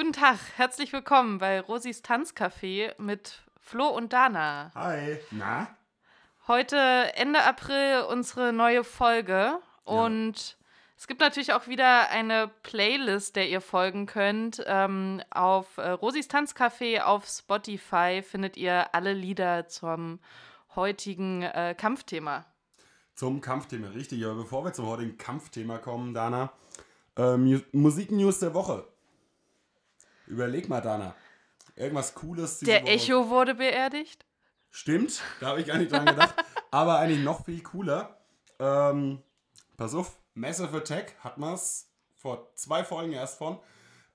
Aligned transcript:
Guten 0.00 0.14
Tag, 0.14 0.38
herzlich 0.56 0.94
willkommen 0.94 1.36
bei 1.36 1.60
Rosis 1.60 2.02
Tanzcafé 2.02 2.94
mit 2.96 3.42
Flo 3.60 3.86
und 3.86 4.14
Dana. 4.14 4.72
Hi. 4.74 5.18
Na? 5.30 5.76
Heute 6.48 6.78
Ende 7.16 7.44
April 7.44 8.06
unsere 8.08 8.54
neue 8.54 8.82
Folge 8.82 9.58
und 9.84 10.56
es 10.96 11.06
gibt 11.06 11.20
natürlich 11.20 11.52
auch 11.52 11.68
wieder 11.68 12.08
eine 12.08 12.50
Playlist, 12.62 13.36
der 13.36 13.50
ihr 13.50 13.60
folgen 13.60 14.06
könnt. 14.06 14.64
Ähm, 14.66 15.20
auf 15.28 15.76
äh, 15.76 15.90
Rosis 15.90 16.30
Tanzcafé 16.30 17.02
auf 17.02 17.26
Spotify 17.26 18.22
findet 18.22 18.56
ihr 18.56 18.94
alle 18.94 19.12
Lieder 19.12 19.68
zum 19.68 20.18
heutigen 20.76 21.42
äh, 21.42 21.74
Kampfthema. 21.76 22.46
Zum 23.16 23.42
Kampfthema, 23.42 23.88
richtig. 23.88 24.24
Aber 24.24 24.36
bevor 24.36 24.64
wir 24.64 24.72
zum 24.72 24.86
heutigen 24.86 25.18
Kampfthema 25.18 25.76
kommen, 25.76 26.14
Dana, 26.14 26.54
äh, 27.18 27.36
Mu 27.36 27.58
Musiknews 27.72 28.38
der 28.38 28.54
Woche. 28.54 28.89
Überleg 30.30 30.68
mal, 30.68 30.80
Dana. 30.80 31.14
Irgendwas 31.76 32.14
Cooles. 32.14 32.60
Der 32.60 32.82
Woche. 32.82 32.90
Echo 32.90 33.28
wurde 33.28 33.54
beerdigt. 33.54 34.24
Stimmt, 34.70 35.20
da 35.40 35.48
habe 35.48 35.60
ich 35.60 35.66
gar 35.66 35.78
nicht 35.78 35.90
dran 35.90 36.06
gedacht. 36.06 36.34
Aber 36.70 36.98
eigentlich 37.00 37.24
noch 37.24 37.44
viel 37.44 37.60
cooler. 37.62 38.16
Ähm, 38.60 39.20
pass 39.76 39.94
auf, 39.94 40.18
Massive 40.34 40.76
Attack 40.76 41.16
hat 41.20 41.38
man 41.38 41.54
es 41.54 41.90
vor 42.14 42.54
zwei 42.54 42.84
Folgen 42.84 43.12
erst 43.12 43.38
von. 43.38 43.58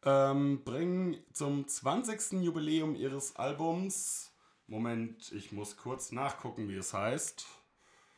Ähm, 0.06 0.64
bringen 0.64 1.18
zum 1.34 1.68
20. 1.68 2.44
Jubiläum 2.44 2.96
ihres 2.96 3.36
Albums. 3.36 4.32
Moment, 4.68 5.32
ich 5.34 5.52
muss 5.52 5.76
kurz 5.76 6.12
nachgucken, 6.12 6.70
wie 6.70 6.78
es 6.78 6.94
heißt. 6.94 7.46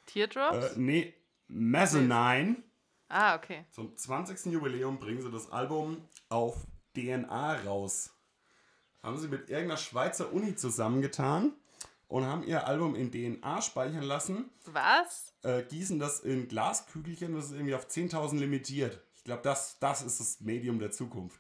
Teardrops? 0.06 0.76
Äh, 0.76 0.80
nee, 0.80 1.14
Mezzanine. 1.48 2.58
ah, 3.08 3.36
okay. 3.36 3.66
Zum 3.72 3.98
20. 3.98 4.54
Jubiläum 4.54 5.00
bringen 5.00 5.22
sie 5.22 5.32
das 5.32 5.52
Album 5.52 6.08
auf 6.30 6.58
DNA 6.98 7.54
raus. 7.66 8.12
Haben 9.04 9.18
sie 9.18 9.28
mit 9.28 9.50
irgendeiner 9.50 9.78
Schweizer 9.78 10.34
Uni 10.34 10.56
zusammengetan 10.56 11.54
und 12.08 12.26
haben 12.26 12.44
ihr 12.44 12.68
Album 12.68 12.96
in 12.96 13.12
DNA 13.12 13.62
speichern 13.62 14.04
lassen, 14.04 14.50
Was? 14.66 15.34
äh, 15.44 15.64
gießen 15.64 16.00
das 16.00 16.20
in 16.22 16.48
Glaskügelchen, 16.48 17.34
das 17.34 17.46
ist 17.46 17.52
irgendwie 17.52 17.76
auf 17.76 17.88
10.000 17.88 18.38
limitiert. 18.40 19.02
Ich 19.16 19.24
glaube, 19.24 19.44
das, 19.44 19.78
das 19.80 20.02
ist 20.02 20.20
das 20.20 20.42
Medium 20.42 20.80
der 20.80 20.92
Zukunft. 20.92 21.40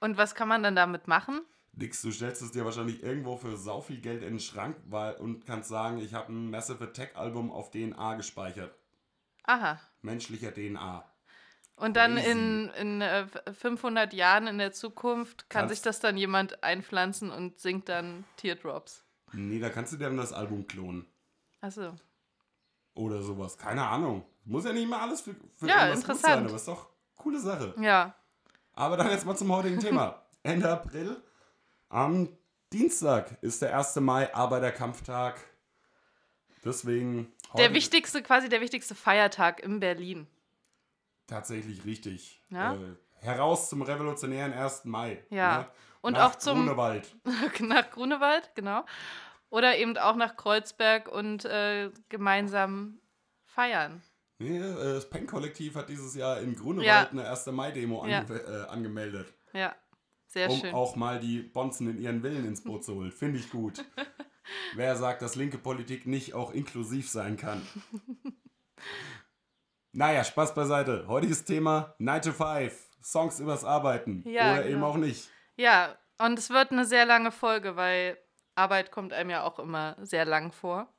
Und 0.00 0.16
was 0.16 0.34
kann 0.34 0.48
man 0.48 0.62
dann 0.62 0.76
damit 0.76 1.08
machen? 1.08 1.40
Nix, 1.72 2.02
du 2.02 2.10
stellst 2.10 2.42
es 2.42 2.50
dir 2.52 2.64
wahrscheinlich 2.64 3.02
irgendwo 3.02 3.36
für 3.36 3.56
sau 3.56 3.80
viel 3.80 4.00
Geld 4.00 4.22
in 4.22 4.34
den 4.34 4.40
Schrank 4.40 4.76
weil, 4.86 5.14
und 5.16 5.46
kannst 5.46 5.68
sagen, 5.68 5.98
ich 5.98 6.14
habe 6.14 6.32
ein 6.32 6.50
Massive 6.50 6.82
Attack 6.84 7.16
Album 7.16 7.50
auf 7.52 7.70
DNA 7.70 8.14
gespeichert. 8.14 8.74
Aha. 9.44 9.80
Menschlicher 10.02 10.52
DNA. 10.52 11.04
Und 11.78 11.96
dann 11.96 12.16
in, 12.16 12.68
in 12.70 13.00
äh, 13.00 13.26
500 13.52 14.12
Jahren 14.12 14.46
in 14.48 14.58
der 14.58 14.72
Zukunft 14.72 15.48
kann 15.48 15.60
Kannst- 15.62 15.76
sich 15.76 15.82
das 15.82 16.00
dann 16.00 16.16
jemand 16.16 16.62
einpflanzen 16.64 17.30
und 17.30 17.58
singt 17.60 17.88
dann 17.88 18.24
Teardrops. 18.36 19.04
Nee, 19.32 19.60
da 19.60 19.68
kannst 19.70 19.92
du 19.92 19.96
dir 19.96 20.04
dann 20.06 20.16
das 20.16 20.32
Album 20.32 20.66
klonen. 20.66 21.06
Achso. 21.60 21.94
Oder 22.94 23.22
sowas. 23.22 23.56
Keine 23.58 23.86
Ahnung. 23.86 24.24
Muss 24.44 24.64
ja 24.64 24.72
nicht 24.72 24.88
mal 24.88 25.00
alles 25.00 25.20
für, 25.20 25.34
für 25.54 25.68
Ja, 25.68 25.86
irgendwas 25.88 26.04
gut 26.04 26.14
interessant. 26.16 26.34
sein, 26.34 26.46
aber 26.46 26.56
ist 26.56 26.68
doch 26.68 26.88
coole 27.16 27.38
Sache. 27.38 27.74
Ja. 27.80 28.14
Aber 28.72 28.96
dann 28.96 29.10
jetzt 29.10 29.26
mal 29.26 29.36
zum 29.36 29.52
heutigen 29.52 29.78
Thema. 29.78 30.22
Ende 30.42 30.68
April. 30.70 31.22
Am 31.90 32.28
Dienstag 32.72 33.38
ist 33.42 33.62
der 33.62 33.76
1. 33.78 33.96
Mai, 33.96 34.34
Arbeiterkampftag. 34.34 35.38
Deswegen 36.64 37.32
Der 37.56 37.72
wichtigste, 37.72 38.22
quasi 38.22 38.48
der 38.48 38.60
wichtigste 38.60 38.94
Feiertag 38.94 39.60
in 39.62 39.78
Berlin. 39.80 40.26
Tatsächlich 41.28 41.84
richtig. 41.84 42.42
Ja? 42.50 42.74
Äh, 42.74 42.96
heraus 43.20 43.68
zum 43.68 43.82
revolutionären 43.82 44.52
1. 44.52 44.84
Mai. 44.86 45.24
Ja. 45.30 45.58
ne? 45.58 45.66
Und 46.00 46.14
Nach 46.14 46.30
auch 46.30 46.36
zum 46.36 46.66
Grunewald. 46.66 47.14
nach 47.60 47.90
Grunewald, 47.90 48.50
genau. 48.54 48.84
Oder 49.50 49.78
eben 49.78 49.96
auch 49.96 50.16
nach 50.16 50.36
Kreuzberg 50.36 51.08
und 51.08 51.44
äh, 51.44 51.90
gemeinsam 52.08 53.00
feiern. 53.44 54.02
Nee, 54.38 54.58
äh, 54.58 54.94
das 54.94 55.08
Pen-Kollektiv 55.10 55.74
hat 55.74 55.88
dieses 55.88 56.14
Jahr 56.14 56.40
in 56.40 56.54
Grunewald 56.54 56.86
Ja. 56.86 57.08
eine 57.08 57.28
1. 57.28 57.46
Mai-Demo 57.46 58.06
Ja. 58.06 58.18
ange 58.20 58.34
äh, 58.40 58.66
angemeldet. 58.68 59.32
Ja. 59.52 59.74
Sehr 60.26 60.50
um 60.50 60.58
schön. 60.60 60.74
auch 60.74 60.94
mal 60.94 61.18
die 61.18 61.40
Bonzen 61.40 61.88
in 61.88 61.98
ihren 61.98 62.22
Willen 62.22 62.46
ins 62.46 62.62
Boot 62.62 62.84
zu 62.84 62.94
holen. 62.94 63.10
Finde 63.10 63.38
ich 63.38 63.50
gut. 63.50 63.84
Wer 64.74 64.94
sagt, 64.96 65.22
dass 65.22 65.34
linke 65.36 65.58
Politik 65.58 66.06
nicht 66.06 66.34
auch 66.34 66.52
inklusiv 66.52 67.08
sein 67.08 67.36
kann? 67.36 67.66
Naja, 69.92 70.24
Spaß 70.24 70.54
beiseite. 70.54 71.06
Heutiges 71.08 71.44
Thema 71.44 71.94
9 71.98 72.22
to 72.22 72.32
5. 72.32 72.88
Songs 73.02 73.40
übers 73.40 73.64
Arbeiten. 73.64 74.22
Ja, 74.26 74.52
Oder 74.52 74.64
eben 74.64 74.74
genau. 74.74 74.88
auch 74.88 74.96
nicht. 74.96 75.30
Ja, 75.56 75.96
und 76.18 76.38
es 76.38 76.50
wird 76.50 76.72
eine 76.72 76.84
sehr 76.84 77.06
lange 77.06 77.30
Folge, 77.30 77.76
weil 77.76 78.18
Arbeit 78.54 78.90
kommt 78.90 79.12
einem 79.12 79.30
ja 79.30 79.44
auch 79.44 79.58
immer 79.58 79.96
sehr 80.00 80.24
lang 80.24 80.52
vor. 80.52 80.92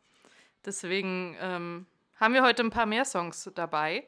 Deswegen 0.66 1.38
ähm, 1.40 1.86
haben 2.16 2.34
wir 2.34 2.44
heute 2.44 2.64
ein 2.64 2.70
paar 2.72 2.86
mehr 2.86 3.06
Songs 3.06 3.50
dabei. 3.54 4.08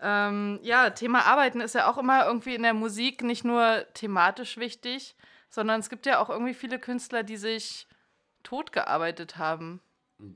Ähm, 0.00 0.58
ja, 0.62 0.90
Thema 0.90 1.26
Arbeiten 1.26 1.60
ist 1.60 1.74
ja 1.74 1.90
auch 1.90 1.98
immer 1.98 2.26
irgendwie 2.26 2.54
in 2.54 2.62
der 2.62 2.74
Musik 2.74 3.22
nicht 3.22 3.44
nur 3.44 3.86
thematisch 3.94 4.56
wichtig, 4.56 5.14
sondern 5.50 5.80
es 5.80 5.90
gibt 5.90 6.06
ja 6.06 6.20
auch 6.20 6.30
irgendwie 6.30 6.54
viele 6.54 6.78
Künstler, 6.78 7.22
die 7.22 7.36
sich 7.36 7.86
totgearbeitet 8.42 9.36
haben, 9.36 9.80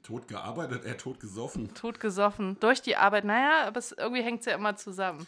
Tot 0.02 0.28
gearbeitet, 0.28 0.84
er 0.84 0.96
tot 0.96 1.20
gesoffen. 1.20 1.74
totgesoffen 1.74 2.58
durch 2.60 2.82
die 2.82 2.96
Arbeit. 2.96 3.24
Naja, 3.24 3.66
aber 3.66 3.78
es, 3.78 3.92
irgendwie 3.92 4.22
hängt 4.22 4.40
es 4.40 4.46
ja 4.46 4.54
immer 4.54 4.76
zusammen. 4.76 5.26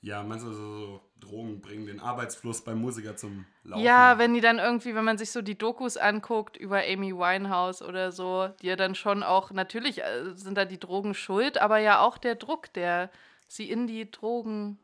Ja, 0.00 0.22
meinst 0.22 0.46
du, 0.46 0.52
so, 0.52 1.00
Drogen 1.18 1.60
bringen 1.60 1.86
den 1.86 1.98
Arbeitsfluss 2.00 2.62
beim 2.62 2.80
Musiker 2.80 3.16
zum 3.16 3.46
Laufen? 3.64 3.84
Ja, 3.84 4.16
wenn 4.18 4.32
die 4.32 4.40
dann 4.40 4.58
irgendwie, 4.58 4.94
wenn 4.94 5.04
man 5.04 5.18
sich 5.18 5.32
so 5.32 5.42
die 5.42 5.58
Dokus 5.58 5.96
anguckt 5.96 6.56
über 6.56 6.82
Amy 6.84 7.12
Winehouse 7.12 7.82
oder 7.82 8.12
so, 8.12 8.48
die 8.62 8.68
ja 8.68 8.76
dann 8.76 8.94
schon 8.94 9.24
auch, 9.24 9.50
natürlich 9.50 10.02
äh, 10.02 10.34
sind 10.36 10.56
da 10.56 10.64
die 10.64 10.78
Drogen 10.78 11.14
schuld, 11.14 11.58
aber 11.58 11.78
ja 11.78 12.00
auch 12.00 12.16
der 12.16 12.36
Druck, 12.36 12.72
der 12.74 13.10
sie 13.48 13.68
in 13.68 13.88
die 13.88 14.08
Drogen, 14.08 14.78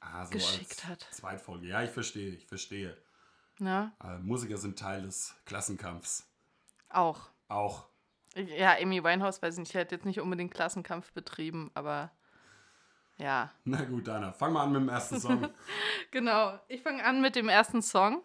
ah, 0.00 0.26
so 0.26 0.32
geschickt 0.32 0.86
hat. 0.86 1.08
Zweitfolge. 1.10 1.66
Ja, 1.66 1.82
ich 1.82 1.90
verstehe, 1.90 2.30
ich 2.30 2.46
verstehe. 2.46 2.96
ne, 3.58 3.90
Äh, 4.02 4.18
Musiker 4.18 4.58
sind 4.58 4.78
Teil 4.78 5.02
des 5.02 5.34
Klassenkampfs. 5.44 6.24
auch. 6.88 7.20
Auch. 7.48 7.86
Ja, 8.34 8.76
Amy 8.80 9.04
Winehouse, 9.04 9.42
weiß 9.42 9.54
ich 9.54 9.60
nicht, 9.60 9.74
die 9.74 9.78
hat 9.78 9.92
jetzt 9.92 10.06
nicht 10.06 10.20
unbedingt 10.20 10.54
Klassenkampf 10.54 11.12
betrieben, 11.12 11.70
aber 11.74 12.10
ja. 13.18 13.50
Na 13.64 13.84
gut, 13.84 14.08
Dana, 14.08 14.32
fang 14.32 14.52
mal 14.54 14.62
an 14.64 14.72
mit 14.72 14.80
dem 14.82 14.88
ersten 14.88 15.20
Song. 15.20 15.48
Genau, 16.10 16.58
ich 16.68 16.82
fange 16.82 17.04
an 17.04 17.20
mit 17.22 17.36
dem 17.36 17.48
ersten 17.48 17.80
Song. 17.82 18.22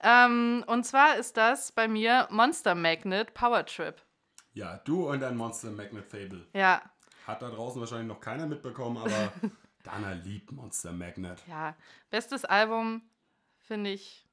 Ähm, 0.00 0.62
und 0.66 0.84
zwar 0.84 1.16
ist 1.16 1.36
das 1.38 1.72
bei 1.72 1.88
mir 1.88 2.28
Monster 2.30 2.74
Magnet 2.74 3.32
Power 3.32 3.64
Trip. 3.64 3.96
Ja, 4.52 4.78
du 4.84 5.08
und 5.08 5.20
dein 5.20 5.36
Monster 5.36 5.70
Magnet 5.70 6.04
Fable. 6.06 6.46
Ja, 6.52 6.82
Hat 7.26 7.40
da 7.40 7.48
draußen 7.48 7.80
wahrscheinlich 7.80 8.08
noch 8.08 8.20
keiner 8.20 8.46
mitbekommen, 8.46 8.98
aber 8.98 9.32
Dana 9.82 10.12
liebt 10.12 10.52
Monster 10.52 10.92
Magnet. 10.92 11.42
Ja, 11.46 11.74
bestes 12.10 12.44
Album, 12.44 13.02
finde 13.58 13.90
ich 13.90 14.26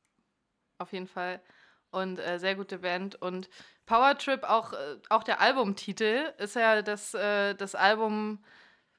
auf 0.78 0.92
jeden 0.92 1.08
Fall. 1.08 1.42
Und 1.92 2.20
äh, 2.20 2.40
sehr 2.40 2.56
gute 2.56 2.80
Band. 2.80 3.16
Und 3.22 3.50
Power 3.92 4.18
Trip, 4.18 4.44
auch, 4.44 4.72
äh, 4.72 4.98
auch 5.10 5.24
der 5.24 5.42
Albumtitel, 5.42 6.32
ist 6.38 6.56
ja 6.56 6.82
das, 6.82 7.14
äh, 7.14 7.56
das 7.56 7.76
Album, 7.76 8.40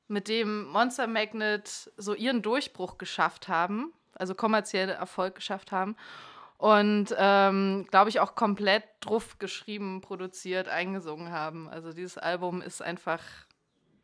mit 0.06 0.28
dem 0.28 0.66
Monster 0.66 1.06
Magnet 1.06 1.90
so 1.96 2.12
ihren 2.12 2.42
Durchbruch 2.42 2.98
geschafft 2.98 3.48
haben, 3.48 3.94
also 4.14 4.34
kommerziellen 4.34 4.90
Erfolg 4.90 5.36
geschafft 5.36 5.72
haben. 5.72 5.96
Und 6.58 7.14
ähm, 7.16 7.86
glaube 7.90 8.10
ich 8.10 8.20
auch 8.20 8.34
komplett 8.34 8.84
drauf 9.00 9.38
geschrieben, 9.38 10.02
produziert, 10.02 10.68
eingesungen 10.68 11.32
haben. 11.32 11.70
Also 11.70 11.94
dieses 11.94 12.18
Album 12.18 12.60
ist 12.60 12.82
einfach, 12.82 13.22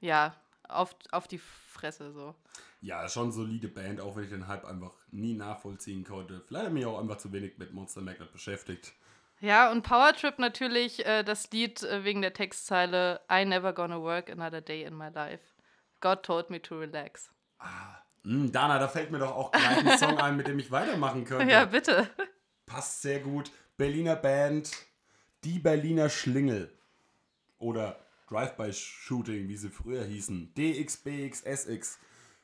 ja, 0.00 0.34
auf, 0.66 0.96
auf 1.12 1.28
die 1.28 1.36
Fresse 1.36 2.12
so. 2.12 2.34
Ja, 2.80 3.06
schon 3.10 3.30
solide 3.30 3.68
Band, 3.68 4.00
auch 4.00 4.16
wenn 4.16 4.24
ich 4.24 4.30
den 4.30 4.48
Hype 4.48 4.64
einfach 4.64 4.92
nie 5.10 5.34
nachvollziehen 5.34 6.04
konnte. 6.04 6.40
Vielleicht 6.46 6.64
habe 6.64 6.78
ich 6.78 6.84
mich 6.84 6.86
auch 6.86 6.98
einfach 6.98 7.18
zu 7.18 7.30
wenig 7.30 7.58
mit 7.58 7.74
Monster 7.74 8.00
Magnet 8.00 8.32
beschäftigt. 8.32 8.94
Ja, 9.40 9.70
und 9.70 9.82
Power 9.82 10.12
Trip 10.12 10.38
natürlich 10.38 11.06
äh, 11.06 11.22
das 11.22 11.50
Lied 11.50 11.82
äh, 11.82 12.04
wegen 12.04 12.22
der 12.22 12.32
Textzeile 12.32 13.20
I 13.30 13.44
never 13.44 13.72
gonna 13.72 14.00
work 14.00 14.30
another 14.30 14.60
day 14.60 14.82
in 14.82 14.96
my 14.96 15.08
life. 15.08 15.42
God 16.00 16.22
told 16.22 16.50
me 16.50 16.60
to 16.60 16.78
relax. 16.78 17.30
Hm, 18.24 18.52
Dana, 18.52 18.78
da 18.78 18.88
fällt 18.88 19.10
mir 19.10 19.18
doch 19.18 19.34
auch 19.34 19.52
gleich 19.52 19.78
ein 19.78 19.98
Song 19.98 20.18
ein, 20.18 20.36
mit 20.36 20.48
dem 20.48 20.58
ich 20.58 20.70
weitermachen 20.70 21.24
könnte. 21.26 21.50
Ja, 21.50 21.64
bitte. 21.64 22.08
Passt 22.66 23.02
sehr 23.02 23.20
gut. 23.20 23.50
Berliner 23.76 24.16
Band, 24.16 24.70
die 25.44 25.58
Berliner 25.58 26.08
Schlingel. 26.08 26.72
Oder 27.58 27.98
Drive-by-Shooting, 28.28 29.48
wie 29.48 29.56
sie 29.56 29.70
früher 29.70 30.04
hießen. 30.04 30.52
DXBXSX. 30.54 31.98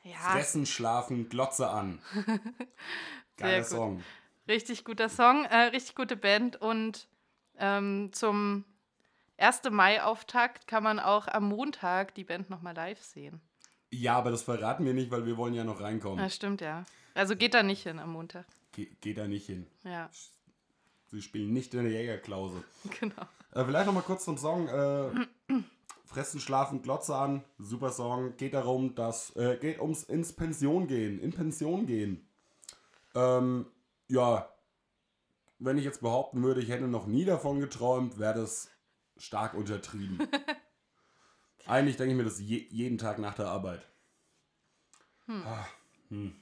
Ja, 0.04 0.16
Fressen, 0.16 0.66
schlafen, 0.66 1.28
Glotze 1.28 1.68
an. 1.68 2.00
Geiler. 3.36 3.64
Song. 3.64 4.04
Richtig 4.48 4.84
guter 4.84 5.08
Song, 5.08 5.44
äh, 5.44 5.56
richtig 5.66 5.94
gute 5.94 6.16
Band. 6.16 6.60
Und 6.60 7.08
ähm, 7.58 8.10
zum 8.12 8.64
1. 9.38 9.62
Mai-Auftakt 9.70 10.66
kann 10.66 10.82
man 10.82 10.98
auch 10.98 11.28
am 11.28 11.48
Montag 11.48 12.14
die 12.14 12.24
Band 12.24 12.50
nochmal 12.50 12.74
live 12.74 13.02
sehen. 13.02 13.40
Ja, 13.90 14.16
aber 14.16 14.30
das 14.30 14.42
verraten 14.42 14.84
wir 14.84 14.94
nicht, 14.94 15.10
weil 15.10 15.26
wir 15.26 15.36
wollen 15.36 15.54
ja 15.54 15.64
noch 15.64 15.80
reinkommen. 15.80 16.18
Ja, 16.18 16.30
stimmt, 16.30 16.60
ja. 16.60 16.84
Also 17.14 17.36
geht 17.36 17.54
da 17.54 17.62
nicht 17.62 17.84
hin 17.84 17.98
am 17.98 18.12
Montag. 18.12 18.44
Ge 18.72 18.88
geht 19.00 19.18
da 19.18 19.28
nicht 19.28 19.46
hin. 19.46 19.66
Ja, 19.84 20.10
Sie 21.14 21.22
spielen 21.22 21.52
nicht 21.52 21.72
in 21.74 21.84
der 21.84 21.92
Jägerklause. 21.92 22.64
genau. 23.00 23.22
Äh, 23.52 23.64
vielleicht 23.64 23.86
noch 23.86 23.94
mal 23.94 24.02
kurz 24.02 24.24
zum 24.24 24.36
Song. 24.36 24.66
Äh, 24.66 25.10
Fressen, 26.06 26.40
Schlafen, 26.40 26.82
Glotze 26.82 27.14
an. 27.14 27.44
Super 27.58 27.92
Song. 27.92 28.36
Geht 28.36 28.54
darum, 28.54 28.96
dass. 28.96 29.34
Äh, 29.36 29.56
geht 29.60 29.80
ums 29.80 30.02
ins 30.02 30.32
Pension 30.32 30.88
gehen. 30.88 31.20
In 31.20 31.32
Pension 31.32 31.86
gehen. 31.86 32.26
Ähm, 33.14 33.66
ja. 34.08 34.50
Wenn 35.58 35.78
ich 35.78 35.84
jetzt 35.84 36.02
behaupten 36.02 36.42
würde, 36.42 36.60
ich 36.60 36.68
hätte 36.68 36.88
noch 36.88 37.06
nie 37.06 37.24
davon 37.24 37.60
geträumt, 37.60 38.18
wäre 38.18 38.34
das 38.34 38.70
stark 39.16 39.54
untertrieben. 39.54 40.18
Eigentlich 41.66 41.96
denke 41.96 42.12
ich 42.12 42.16
mir 42.18 42.24
das 42.24 42.40
je, 42.40 42.66
jeden 42.70 42.98
Tag 42.98 43.18
nach 43.18 43.34
der 43.34 43.46
Arbeit. 43.46 43.86
Ah, 45.28 45.64
hm, 46.08 46.36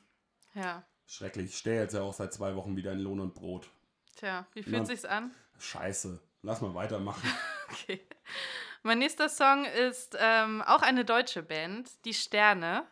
Ja, 0.54 0.82
schrecklich. 1.06 1.50
Ich 1.50 1.58
stehe 1.58 1.80
jetzt 1.80 1.92
ja 1.94 2.00
auch 2.02 2.14
seit 2.14 2.32
zwei 2.32 2.56
Wochen 2.56 2.74
wieder 2.74 2.92
in 2.92 2.98
Lohn 2.98 3.20
und 3.20 3.34
Brot. 3.34 3.70
tja, 4.16 4.46
wie 4.54 4.62
fühlt 4.62 4.74
Ja. 4.76 4.84
sich's 4.84 5.04
an? 5.04 5.32
Scheiße. 5.58 6.20
Lass 6.42 6.60
mal 6.60 6.74
weitermachen. 6.74 7.22
Okay. 7.72 8.06
Mein 8.82 8.98
nächster 8.98 9.30
Song 9.30 9.64
ist 9.64 10.14
ähm, 10.20 10.60
auch 10.60 10.82
eine 10.82 11.06
deutsche 11.06 11.42
Band, 11.42 11.88
Die 12.04 12.12
Sterne. 12.12 12.86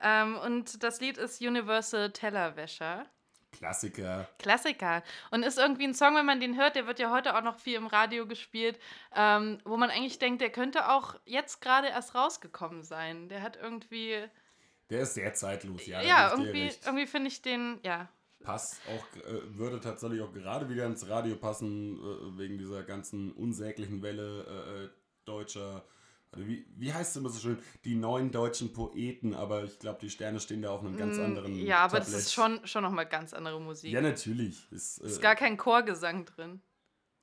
Ähm, 0.00 0.36
und 0.38 0.82
das 0.82 1.00
Lied 1.00 1.18
ist 1.18 1.40
Universal 1.40 2.10
Tellerwäscher. 2.10 3.06
Klassiker. 3.52 4.28
Klassiker. 4.38 5.02
Und 5.30 5.42
ist 5.42 5.58
irgendwie 5.58 5.84
ein 5.84 5.94
Song, 5.94 6.14
wenn 6.14 6.26
man 6.26 6.40
den 6.40 6.56
hört, 6.56 6.76
der 6.76 6.86
wird 6.86 6.98
ja 6.98 7.10
heute 7.10 7.36
auch 7.36 7.42
noch 7.42 7.58
viel 7.58 7.76
im 7.76 7.86
Radio 7.86 8.26
gespielt, 8.26 8.78
ähm, 9.16 9.58
wo 9.64 9.76
man 9.76 9.90
eigentlich 9.90 10.18
denkt, 10.18 10.40
der 10.40 10.50
könnte 10.50 10.90
auch 10.90 11.14
jetzt 11.24 11.60
gerade 11.60 11.88
erst 11.88 12.14
rausgekommen 12.14 12.82
sein. 12.82 13.28
Der 13.28 13.42
hat 13.42 13.56
irgendwie, 13.60 14.22
Der 14.90 15.00
ist 15.00 15.14
sehr 15.14 15.34
zeitlos, 15.34 15.86
ja. 15.86 16.02
ja, 16.02 16.30
irgendwie, 16.30 16.70
irgendwie 16.84 17.06
finde 17.06 17.28
ich 17.28 17.42
den, 17.42 17.80
ja, 17.82 18.08
Passt 18.40 18.80
auch, 18.86 19.16
äh, 19.26 19.58
würde 19.58 19.80
tatsächlich 19.80 20.22
auch 20.22 20.32
gerade 20.32 20.68
wieder 20.68 20.86
ins 20.86 21.08
Radio 21.08 21.34
passen, 21.36 21.96
äh, 21.96 22.38
wegen 22.38 22.56
dieser 22.56 22.84
ganzen 22.84 23.32
unsäglichen 23.32 24.02
Welle 24.02 24.44
äh, 24.44 24.84
äh, 24.84 24.88
deutscher. 25.24 25.84
Wie, 26.36 26.66
wie 26.76 26.92
heißt 26.92 27.12
es 27.12 27.16
immer 27.16 27.30
so 27.30 27.40
schön? 27.40 27.58
Die 27.84 27.94
neuen 27.94 28.30
deutschen 28.30 28.72
Poeten, 28.72 29.34
aber 29.34 29.64
ich 29.64 29.78
glaube, 29.78 29.98
die 30.00 30.10
Sterne 30.10 30.38
stehen 30.40 30.60
da 30.62 30.70
auf 30.70 30.80
einem 30.80 30.96
ganz 30.96 31.18
anderen. 31.18 31.54
Mm, 31.56 31.66
ja, 31.66 31.78
aber 31.78 31.98
das 31.98 32.08
Tablett. 32.08 32.22
ist 32.26 32.32
schon, 32.34 32.66
schon 32.66 32.82
nochmal 32.84 33.06
ganz 33.06 33.32
andere 33.32 33.60
Musik. 33.60 33.90
Ja, 33.92 34.00
natürlich. 34.02 34.70
Ist, 34.70 34.98
ist 34.98 35.18
äh, 35.18 35.20
gar 35.22 35.34
kein 35.36 35.56
Chorgesang 35.56 36.26
drin. 36.26 36.60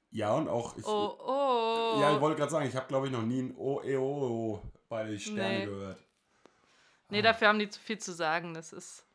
ja, 0.10 0.34
und 0.34 0.48
auch. 0.50 0.76
Ich, 0.78 0.86
Oh, 0.86 1.18
oh. 1.20 2.00
Ja, 2.02 2.16
ich 2.16 2.20
wollte 2.22 2.38
gerade 2.40 2.52
sagen, 2.52 2.68
ich 2.68 2.76
habe, 2.76 2.88
glaube 2.88 3.06
ich, 3.08 3.14
noch 3.14 3.22
nie 3.22 3.44
ein 3.44 3.56
O, 3.56 3.82
E, 3.84 3.96
O, 3.96 4.04
O 4.04 4.62
bei 4.90 5.04
den 5.06 5.20
Sterne 5.20 5.60
Nee. 5.60 5.66
gehört. 5.66 6.00
Nee, 7.10 7.22
dafür 7.22 7.50
haben 7.50 7.60
die 7.60 7.70
zu 7.70 7.80
viel 7.80 8.00
zu 8.00 8.12
sagen. 8.12 8.54
Das 8.56 8.74
ist. 8.74 9.06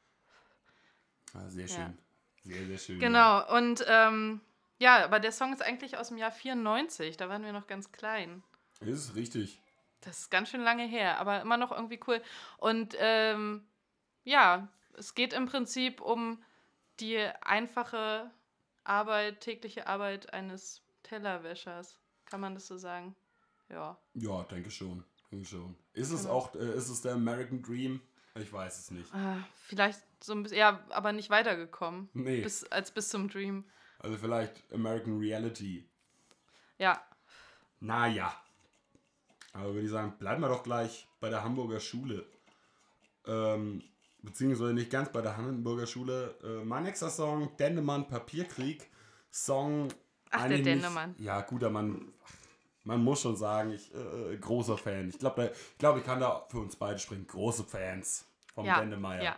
Ah, 1.34 1.48
sehr 1.48 1.66
Ja. 1.66 1.74
schön. 1.74 1.98
Sehr, 2.44 2.66
sehr 2.66 2.78
schön. 2.78 3.00
Genau, 3.00 3.56
und 3.56 3.84
ähm, 3.88 4.40
ja, 4.78 5.04
aber 5.04 5.20
der 5.20 5.32
Song 5.32 5.52
ist 5.52 5.62
eigentlich 5.62 5.98
aus 5.98 6.08
dem 6.08 6.16
Jahr 6.16 6.32
94. 6.32 7.16
Da 7.16 7.28
waren 7.28 7.42
wir 7.44 7.52
noch 7.52 7.66
ganz 7.66 7.92
klein. 7.92 8.42
Ist 8.80 9.14
richtig. 9.16 9.60
Das 10.02 10.18
ist 10.20 10.30
ganz 10.30 10.48
schön 10.48 10.62
lange 10.62 10.86
her, 10.86 11.18
aber 11.18 11.40
immer 11.42 11.56
noch 11.56 11.72
irgendwie 11.72 12.00
cool. 12.06 12.22
Und 12.56 12.96
ähm, 12.98 13.66
ja, 14.24 14.68
es 14.94 15.14
geht 15.14 15.32
im 15.32 15.46
Prinzip 15.46 16.00
um 16.00 16.42
die 17.00 17.18
einfache 17.42 18.30
Arbeit, 18.84 19.40
tägliche 19.40 19.86
Arbeit 19.86 20.32
eines 20.32 20.82
Tellerwäschers. 21.02 21.98
Kann 22.26 22.40
man 22.40 22.54
das 22.54 22.66
so 22.66 22.76
sagen? 22.78 23.14
Ja. 23.68 23.98
Ja, 24.14 24.42
denke 24.44 24.70
schon. 24.70 25.04
Denke 25.30 25.46
schon. 25.46 25.76
Ist 25.92 26.10
es 26.10 26.22
Genau. 26.22 26.34
auch, 26.34 26.54
äh, 26.54 26.74
ist 26.74 26.88
es 26.88 27.02
der 27.02 27.12
American 27.14 27.62
Dream? 27.62 28.00
Ich 28.36 28.52
weiß 28.52 28.78
es 28.78 28.90
nicht. 28.90 29.12
Ah, 29.14 29.38
vielleicht 29.54 30.00
so 30.22 30.32
ein 30.32 30.42
bisschen, 30.42 30.58
ja, 30.58 30.84
aber 30.90 31.12
nicht 31.12 31.30
weitergekommen. 31.30 32.08
Nee. 32.14 32.40
Bis, 32.42 32.64
als 32.64 32.90
bis 32.90 33.08
zum 33.08 33.28
Dream. 33.28 33.64
Also 33.98 34.16
vielleicht 34.16 34.72
American 34.72 35.18
Reality. 35.18 35.86
Ja, 36.78 37.02
Naja. 37.80 38.34
Aber 39.52 39.74
würde 39.74 39.86
ich 39.86 39.90
sagen, 39.90 40.14
bleiben 40.18 40.42
wir 40.42 40.48
doch 40.48 40.62
gleich 40.62 41.08
bei 41.20 41.28
der 41.28 41.42
Hamburger 41.42 41.80
Schule. 41.80 42.24
Ähm, 43.26 43.82
beziehungsweise 44.22 44.72
nicht 44.72 44.90
ganz 44.90 45.10
bei 45.10 45.20
der 45.20 45.36
Hamburger 45.36 45.86
Schule. 45.86 46.34
Äh, 46.42 46.64
mein 46.64 46.84
nächster 46.84 47.10
Song, 47.10 47.56
Dendemann 47.58 48.06
Papierkrieg. 48.08 48.88
Song. 49.30 49.88
Ach, 50.30 50.48
der 50.48 50.58
Dendemann. 50.58 51.14
Ja, 51.18 51.40
guter 51.42 51.70
Mann. 51.70 52.12
Man 52.84 53.02
muss 53.04 53.22
schon 53.22 53.36
sagen, 53.36 53.72
ich 53.72 53.92
äh, 53.94 54.36
großer 54.36 54.78
Fan. 54.78 55.08
Ich 55.10 55.18
glaube, 55.18 55.52
ich, 55.52 55.78
glaub, 55.78 55.96
ich 55.96 56.04
kann 56.04 56.20
da 56.20 56.46
für 56.48 56.58
uns 56.58 56.76
beide 56.76 56.98
sprechen. 56.98 57.26
Große 57.26 57.64
Fans 57.64 58.24
vom 58.54 58.64
ja, 58.64 58.80
Dendemeyer. 58.80 59.22
ja. 59.22 59.36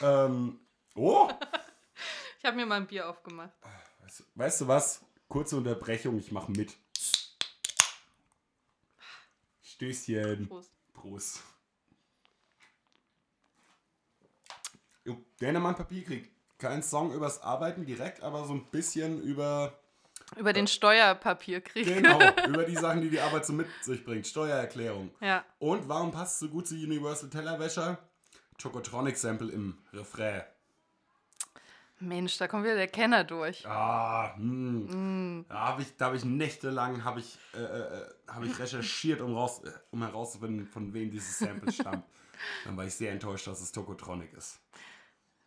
Ähm, 0.00 0.58
oh! 0.94 1.28
Ich 2.38 2.48
habe 2.48 2.58
mir 2.58 2.66
mal 2.66 2.76
ein 2.76 2.86
Bier 2.86 3.08
aufgemacht. 3.08 3.50
Weißt, 4.04 4.22
weißt 4.36 4.60
du 4.60 4.68
was? 4.68 5.00
Kurze 5.28 5.56
Unterbrechung, 5.56 6.16
ich 6.16 6.30
mache 6.30 6.52
mit. 6.52 6.76
Stößchen. 9.76 10.48
Prost. 10.48 10.70
Prost. 10.94 11.42
Jo, 15.04 15.16
Dänemann 15.40 15.76
Papierkrieg. 15.76 16.30
Kein 16.58 16.82
Song 16.82 17.12
übers 17.12 17.42
Arbeiten 17.42 17.84
direkt, 17.84 18.22
aber 18.22 18.46
so 18.46 18.54
ein 18.54 18.64
bisschen 18.70 19.20
über, 19.22 19.78
Über 20.36 20.54
den 20.54 20.66
Steuerpapierkrieg. 20.66 21.86
genau, 21.86 22.18
über 22.48 22.64
die 22.64 22.74
Sachen, 22.74 23.02
die 23.02 23.10
die 23.10 23.20
Arbeit 23.20 23.44
so 23.44 23.52
mit 23.52 23.66
sich 23.82 24.02
bringt. 24.02 24.26
Steuererklärung. 24.26 25.10
Ja. 25.20 25.44
Und 25.58 25.86
warum 25.90 26.10
passt 26.10 26.34
es 26.34 26.38
so 26.40 26.48
gut 26.48 26.66
zu 26.66 26.74
Universal 26.74 27.28
Tellerwäscher? 27.28 27.98
Chocotronic 28.60 29.18
Sample 29.18 29.52
im 29.52 29.76
Refrain. 29.92 30.42
Mensch, 31.98 32.36
da 32.36 32.46
kommt 32.46 32.64
wieder 32.64 32.74
der 32.74 32.88
Kenner 32.88 33.24
durch. 33.24 33.66
Ah, 33.66 34.34
hm. 34.36 35.46
Da 35.48 35.54
habe 35.54 35.82
ich, 35.82 35.96
da 35.96 36.06
hab 36.06 36.14
ich 36.14 36.24
nächtelang 36.24 37.04
hab 37.04 37.16
ich, 37.16 37.38
äh, 37.54 37.62
äh, 37.62 38.06
hab 38.28 38.44
ich 38.44 38.58
recherchiert, 38.58 39.20
um, 39.20 39.34
raus, 39.34 39.62
äh, 39.64 39.70
um 39.90 40.02
herauszufinden, 40.02 40.66
von 40.66 40.92
wem 40.92 41.10
dieses 41.10 41.38
Sample 41.38 41.72
stammt. 41.72 42.04
Dann 42.64 42.76
war 42.76 42.84
ich 42.84 42.94
sehr 42.94 43.12
enttäuscht, 43.12 43.46
dass 43.46 43.60
es 43.62 43.72
Tokotronic 43.72 44.32
ist. 44.34 44.60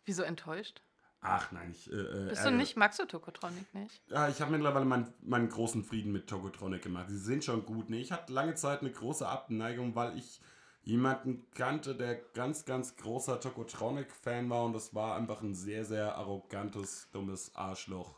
Wieso 0.04 0.22
enttäuscht? 0.22 0.82
Ach 1.20 1.52
nein, 1.52 1.70
ich. 1.70 1.92
Äh, 1.92 1.96
äh, 1.96 2.28
Bist 2.30 2.44
du 2.44 2.50
nicht, 2.50 2.76
magst 2.76 2.98
du 2.98 3.04
Tokotronic 3.04 3.72
nicht? 3.74 4.02
Ja, 4.08 4.28
ich 4.28 4.40
habe 4.40 4.50
mittlerweile 4.50 4.86
meinen, 4.86 5.12
meinen 5.20 5.48
großen 5.48 5.84
Frieden 5.84 6.12
mit 6.12 6.26
Tokotronic 6.28 6.82
gemacht. 6.82 7.06
Die 7.10 7.16
sind 7.16 7.44
schon 7.44 7.64
gut. 7.66 7.90
Nee, 7.90 8.00
ich 8.00 8.10
hatte 8.10 8.32
lange 8.32 8.54
Zeit 8.54 8.80
eine 8.80 8.90
große 8.90 9.28
Abneigung, 9.28 9.94
weil 9.94 10.16
ich 10.16 10.40
jemanden 10.82 11.46
kannte, 11.54 11.94
der 11.94 12.16
ganz, 12.34 12.64
ganz 12.64 12.96
großer 12.96 13.40
Tokotronic-Fan 13.40 14.48
war 14.50 14.64
und 14.64 14.72
das 14.72 14.94
war 14.94 15.16
einfach 15.16 15.42
ein 15.42 15.54
sehr, 15.54 15.84
sehr 15.84 16.16
arrogantes, 16.16 17.08
dummes 17.12 17.54
Arschloch. 17.54 18.16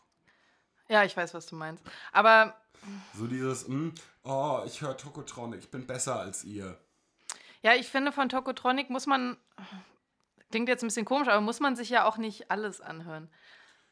Ja, 0.89 1.05
ich 1.05 1.17
weiß, 1.17 1.35
was 1.35 1.47
du 1.47 1.57
meinst. 1.57 1.83
Aber 2.13 2.55
So 3.15 3.27
dieses, 3.27 3.67
hm, 3.67 3.95
oh, 4.25 4.61
ich 4.67 4.81
höre 4.81 4.97
Tokotronic, 4.97 5.61
ich 5.61 5.71
bin 5.71 5.87
besser 5.87 6.19
als 6.21 6.45
ihr. 6.45 6.79
ja, 7.63 7.75
ich 7.75 7.89
finde, 7.89 8.13
von 8.13 8.29
Tokotronic 8.29 8.91
muss 8.91 9.07
man. 9.07 9.37
Klingt 10.51 10.69
jetzt 10.69 10.83
ein 10.83 10.89
bisschen 10.89 11.07
komisch, 11.07 11.29
aber 11.29 11.41
muss 11.41 11.61
man 11.61 11.77
sich 11.77 11.89
ja 11.89 12.05
auch 12.05 12.19
nicht 12.19 12.51
alles 12.51 12.83
anhören. 12.83 13.31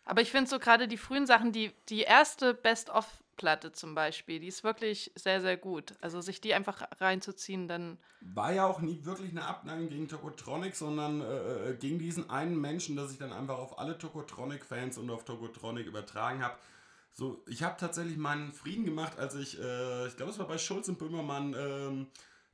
Aber 0.05 0.21
ich 0.21 0.31
finde 0.31 0.51
so 0.51 0.59
gerade 0.59 0.89
die 0.89 0.99
frühen 0.99 1.27
Sachen, 1.27 1.53
die, 1.53 1.73
die 1.89 2.03
erste 2.03 2.53
Best-of-Platte 3.41 3.73
zum 3.73 3.95
Beispiel, 3.95 4.41
die 4.41 4.49
ist 4.49 4.63
wirklich 4.65 5.11
sehr, 5.15 5.41
sehr 5.41 5.57
gut. 5.57 5.95
Also 6.01 6.21
sich 6.21 6.41
die 6.41 6.55
einfach 6.55 6.83
reinzuziehen, 7.01 7.69
dann. 7.69 7.99
War 8.21 8.53
ja 8.53 8.67
auch 8.67 8.81
nie 8.81 9.05
wirklich 9.05 9.31
eine 9.31 9.45
Abneigung 9.45 9.89
gegen 9.89 10.09
Tokotronic, 10.09 10.77
sondern 10.77 11.21
äh, 11.21 11.71
äh, 11.71 11.77
gegen 11.77 11.99
diesen 11.99 12.31
einen 12.31 12.61
Menschen, 12.61 12.97
dass 12.97 13.13
ich 13.13 13.19
dann 13.19 13.33
einfach 13.33 13.59
auf 13.59 13.79
alle 13.79 13.99
Tokotronic-Fans 13.99 14.99
und 14.99 15.11
auf 15.11 15.25
Tokotronic 15.25 15.87
übertragen 15.87 16.43
habe. 16.43 16.57
So, 17.13 17.43
ich 17.49 17.63
habe 17.63 17.77
tatsächlich 17.79 18.17
meinen 18.17 18.53
Frieden 18.53 18.85
gemacht, 18.85 19.19
als 19.19 19.35
ich, 19.35 19.59
äh, 19.59 20.07
ich 20.07 20.17
glaube, 20.17 20.33
es 20.33 20.39
war 20.39 20.47
bei 20.47 20.59
Schulz 20.59 20.89
und 20.89 20.99
Böhmermann, 20.99 21.55
ähm, 21.59 22.07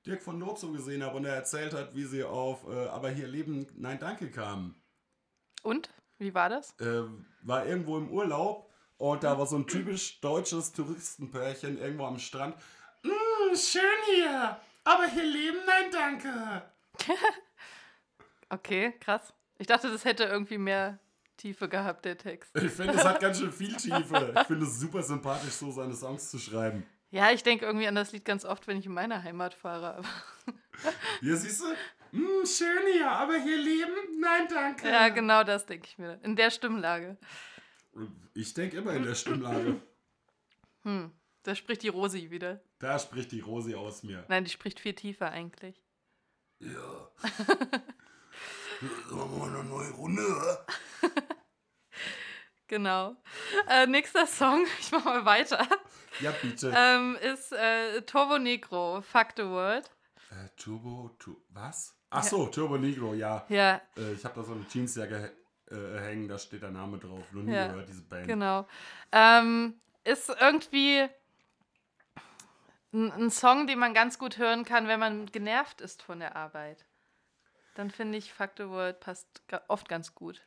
Dirk 0.07 0.23
von 0.23 0.39
Notzo 0.39 0.71
gesehen 0.71 1.03
habe 1.03 1.17
und 1.17 1.25
er 1.25 1.35
erzählt 1.35 1.75
hat, 1.75 1.95
wie 1.97 2.05
sie 2.05 2.23
auf 2.23 2.67
äh, 2.69 2.87
Aber 2.87 3.11
hier 3.11 3.27
leben, 3.27 3.67
nein, 3.77 3.99
danke 3.99 4.31
kamen. 4.31 4.81
Und? 5.63 5.91
Wie 6.19 6.33
war 6.33 6.49
das? 6.49 6.71
äh, 6.81 7.03
war 7.43 7.67
irgendwo 7.67 7.99
im 7.99 8.09
Urlaub 8.09 8.66
und 8.99 9.23
da 9.25 9.39
war 9.39 9.47
so 9.47 9.57
ein 9.57 9.67
typisch 9.67 10.21
deutsches 10.21 10.73
Touristenpärchen 10.73 11.79
irgendwo 11.79 12.05
am 12.07 12.19
Strand. 12.19 12.57
Mm, 13.03 13.55
schön 13.55 13.83
hier, 14.15 14.59
aber 14.85 15.07
hier 15.09 15.25
leben, 15.25 15.59
nein, 15.67 15.91
danke. 15.93 16.63
Okay, 18.49 18.93
krass. 19.01 19.33
Ich 19.59 19.67
dachte, 19.67 19.91
das 19.91 20.05
hätte 20.05 20.25
irgendwie 20.25 20.59
mehr 20.59 20.99
Tiefe 21.37 21.69
gehabt, 21.69 22.05
der 22.05 22.17
Text. 22.17 22.55
Ich 22.57 22.71
finde, 22.71 22.95
es 22.95 23.05
hat 23.05 23.21
ganz 23.21 23.39
schön 23.41 23.53
viel 23.53 23.75
Tiefe. 23.77 24.33
Ich 24.41 24.47
finde 24.47 24.65
es 24.67 24.79
super 24.79 25.03
sympathisch, 25.03 25.53
so 25.55 25.71
seine 25.73 25.95
Songs 25.95 26.31
zu 26.31 26.39
schreiben. 26.39 26.87
Ja, 27.11 27.31
ich 27.31 27.43
denke 27.43 27.65
irgendwie 27.67 27.87
an 27.89 27.95
das 27.95 28.13
Lied 28.13 28.25
ganz 28.25 28.45
oft, 28.45 28.67
wenn 28.67 28.77
ich 28.79 28.87
in 28.87 28.93
meine 28.93 29.23
Heimat 29.23 29.55
fahre. 29.55 29.97
aber- 29.97 30.09
Hier 31.21 31.37
siehst 31.37 31.61
du, 31.63 32.17
mm, 32.17 32.47
schön 32.47 32.93
hier, 32.93 33.11
aber 33.11 33.35
hier 33.39 33.57
leben, 33.57 34.21
nein, 34.21 34.47
danke. 34.49 34.89
Ja, 34.89 35.09
genau 35.09 35.43
das 35.43 35.67
denke 35.67 35.87
ich 35.89 35.99
mir. 35.99 36.21
In 36.23 36.37
der 36.37 36.51
Stimmlage. 36.51 37.17
Ich 38.35 38.53
denke 38.55 38.77
immer 38.79 38.93
in 38.93 39.03
der 39.05 39.15
Stimmlage. 39.15 39.81
Hm, 40.83 41.11
da 41.43 41.55
spricht 41.55 41.83
die 41.83 41.89
Rosi 41.89 42.31
wieder. 42.31 42.61
Da 42.79 42.99
spricht 42.99 43.33
die 43.33 43.41
Rosi 43.41 43.75
aus 43.75 44.03
mir. 44.03 44.25
Nein, 44.29 44.45
die 44.45 44.51
spricht 44.51 44.81
viel 44.81 44.95
tiefer 44.95 45.31
eigentlich. 45.31 45.83
Ja. 46.61 47.11
Sollen 49.09 49.31
wir 49.31 49.39
mal 49.39 49.49
eine 49.49 49.65
neue 49.69 49.91
Runde? 49.93 50.23
oder? 50.27 50.67
Genau. 52.69 53.15
Äh, 53.69 53.87
nächster 53.87 54.27
Song, 54.27 54.67
ich 54.81 54.91
mach 54.91 55.05
mal 55.05 55.25
weiter, 55.25 55.65
Ja, 56.21 56.33
bitte. 56.43 56.73
ähm, 56.77 57.17
ist 57.23 57.53
äh, 57.53 58.03
Turbo 58.03 58.39
Negro, 58.41 59.03
Fuck 59.03 59.35
the 59.37 59.45
World. 59.45 59.89
Äh, 60.31 60.49
Turbo, 60.57 61.11
tu, 61.21 61.37
was? 61.51 61.95
Ach 62.11 62.25
so, 62.25 62.47
Turbo 62.49 62.77
Negro, 62.77 63.15
ja. 63.15 63.47
Ja, 63.49 63.81
Äh, 63.97 64.15
ich 64.15 64.25
habe 64.25 64.35
da 64.35 64.43
so 64.43 64.53
eine 64.53 64.67
Jeansjacke 64.69 65.33
äh, 65.71 65.99
hängen, 66.01 66.29
da 66.29 66.39
steht 66.39 66.63
der 66.63 66.71
Name 66.71 66.99
drauf. 66.99 67.25
Noch 67.33 67.43
nie 67.43 67.53
Ja, 67.53 67.69
gehört, 67.69 67.89
diese 67.89 68.03
Band. 68.03 68.27
genau. 68.27 68.67
Ähm, 69.13 69.75
ist 70.05 70.29
irgendwie 70.41 71.09
ein, 72.93 73.13
ein 73.13 73.31
Song, 73.31 73.67
den 73.67 73.79
man 73.79 73.95
ganz 73.95 74.19
gut 74.19 74.39
hören 74.39 74.65
kann, 74.65 74.89
wenn 74.89 75.01
man 75.01 75.27
genervt 75.27 75.81
ist 75.81 76.03
von 76.03 76.21
der 76.21 76.37
Arbeit. 76.37 76.87
Dann 77.75 77.91
finde 77.91 78.19
ich 78.19 78.33
Fuck 78.33 78.53
the 78.57 78.69
World 78.69 79.01
passt 79.01 79.43
oft 79.69 79.89
ganz 79.89 80.15
gut. 80.15 80.47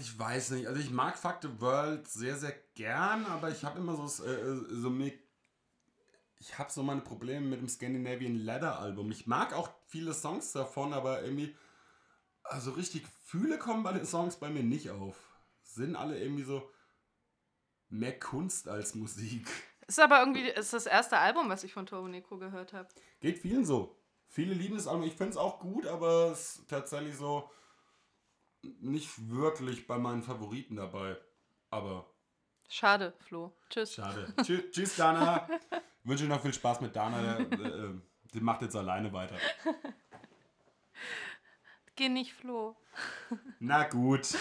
Ich 0.00 0.18
weiß 0.18 0.50
nicht. 0.52 0.66
Also 0.66 0.80
ich 0.80 0.90
mag 0.90 1.16
Fuck 1.18 1.38
the 1.42 1.60
World 1.60 2.06
sehr, 2.08 2.36
sehr 2.36 2.54
gern, 2.74 3.24
aber 3.26 3.50
ich 3.50 3.64
habe 3.64 3.78
immer 3.78 3.94
so, 3.96 4.24
äh, 4.24 4.56
so 4.68 4.90
mir. 4.90 5.12
Ich 6.38 6.58
habe 6.58 6.70
so 6.72 6.82
meine 6.82 7.02
Probleme 7.02 7.46
mit 7.46 7.60
dem 7.60 7.68
Scandinavian 7.68 8.36
Leather 8.36 8.78
Album. 8.78 9.10
Ich 9.10 9.26
mag 9.26 9.52
auch 9.52 9.70
viele 9.86 10.14
Songs 10.14 10.52
davon, 10.52 10.92
aber 10.92 11.22
irgendwie. 11.22 11.54
Also 12.44 12.72
richtig 12.72 13.06
Fühle 13.24 13.58
kommen 13.58 13.82
bei 13.82 13.92
den 13.92 14.06
Songs 14.06 14.36
bei 14.36 14.50
mir 14.50 14.62
nicht 14.62 14.90
auf. 14.90 15.16
Sind 15.62 15.96
alle 15.96 16.18
irgendwie 16.18 16.42
so 16.42 16.68
mehr 17.88 18.18
Kunst 18.18 18.68
als 18.68 18.94
Musik. 18.94 19.48
Ist 19.86 20.00
aber 20.00 20.20
irgendwie 20.20 20.48
ist 20.48 20.72
das 20.72 20.86
erste 20.86 21.18
Album, 21.18 21.48
was 21.48 21.64
ich 21.64 21.72
von 21.72 21.86
Turbo 21.86 22.08
Negro 22.08 22.38
gehört 22.38 22.72
habe. 22.72 22.88
Geht 23.20 23.38
vielen 23.38 23.64
so. 23.64 23.96
Viele 24.28 24.54
lieben 24.54 24.76
das 24.76 24.86
Album. 24.86 25.04
Ich 25.04 25.16
finde 25.16 25.30
es 25.30 25.36
auch 25.36 25.58
gut, 25.58 25.86
aber 25.86 26.30
es 26.32 26.56
ist 26.56 26.68
tatsächlich 26.68 27.16
so 27.16 27.50
nicht 28.62 29.28
wirklich 29.28 29.86
bei 29.86 29.98
meinen 29.98 30.22
Favoriten 30.22 30.76
dabei. 30.76 31.16
Aber 31.70 32.06
Schade, 32.68 33.12
Flo. 33.18 33.52
Tschüss. 33.68 33.94
Schade. 33.94 34.32
Tschü 34.42 34.70
tschüss, 34.70 34.96
Dana. 34.96 35.48
Wünsche 36.04 36.26
noch 36.26 36.40
viel 36.40 36.54
Spaß 36.54 36.80
mit 36.80 36.94
Dana. 36.94 37.42
Der, 37.42 37.60
äh, 37.60 37.94
die 38.32 38.40
macht 38.40 38.62
jetzt 38.62 38.76
alleine 38.76 39.12
weiter. 39.12 39.36
Geh 42.00 42.08
nicht, 42.08 42.32
Flo. 42.32 42.76
Na 43.58 43.86
gut. 43.86 44.34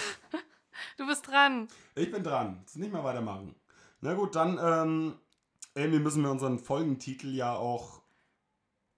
Du 0.95 1.05
bist 1.05 1.27
dran. 1.27 1.67
Ich 1.93 2.09
bin 2.09 2.23
dran. 2.23 2.59
Jetzt 2.61 2.77
nicht 2.77 2.93
mehr 2.93 3.03
weitermachen. 3.03 3.53
Na 3.99 4.13
gut, 4.13 4.33
dann 4.33 4.57
ähm, 4.63 5.19
irgendwie 5.75 5.99
müssen 5.99 6.23
wir 6.23 6.31
unseren 6.31 6.57
Folgentitel 6.57 7.35
ja 7.35 7.53
auch 7.53 8.01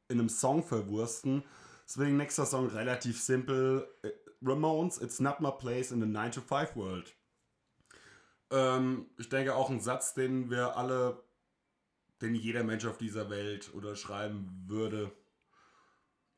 in 0.09 0.19
einem 0.19 0.29
Song 0.29 0.63
verwursten. 0.63 1.43
Deswegen 1.87 2.17
nächster 2.17 2.45
Song 2.45 2.67
relativ 2.67 3.19
simpel. 3.19 3.89
Äh, 4.03 4.11
Ramones, 4.43 5.01
It's 5.01 5.19
Not 5.19 5.39
My 5.39 5.49
Place 5.49 5.89
in 5.89 5.99
the 5.99 6.05
9 6.05 6.31
to 6.33 6.41
5 6.41 6.75
World. 6.75 7.15
Ähm, 8.51 9.09
ich 9.17 9.29
denke 9.29 9.55
auch 9.55 9.71
ein 9.71 9.79
Satz, 9.79 10.13
den 10.13 10.51
wir 10.51 10.77
alle, 10.77 11.23
den 12.21 12.35
jeder 12.35 12.63
Mensch 12.63 12.85
auf 12.85 12.99
dieser 12.99 13.31
Welt 13.31 13.69
unterschreiben 13.73 14.65
würde. 14.67 15.11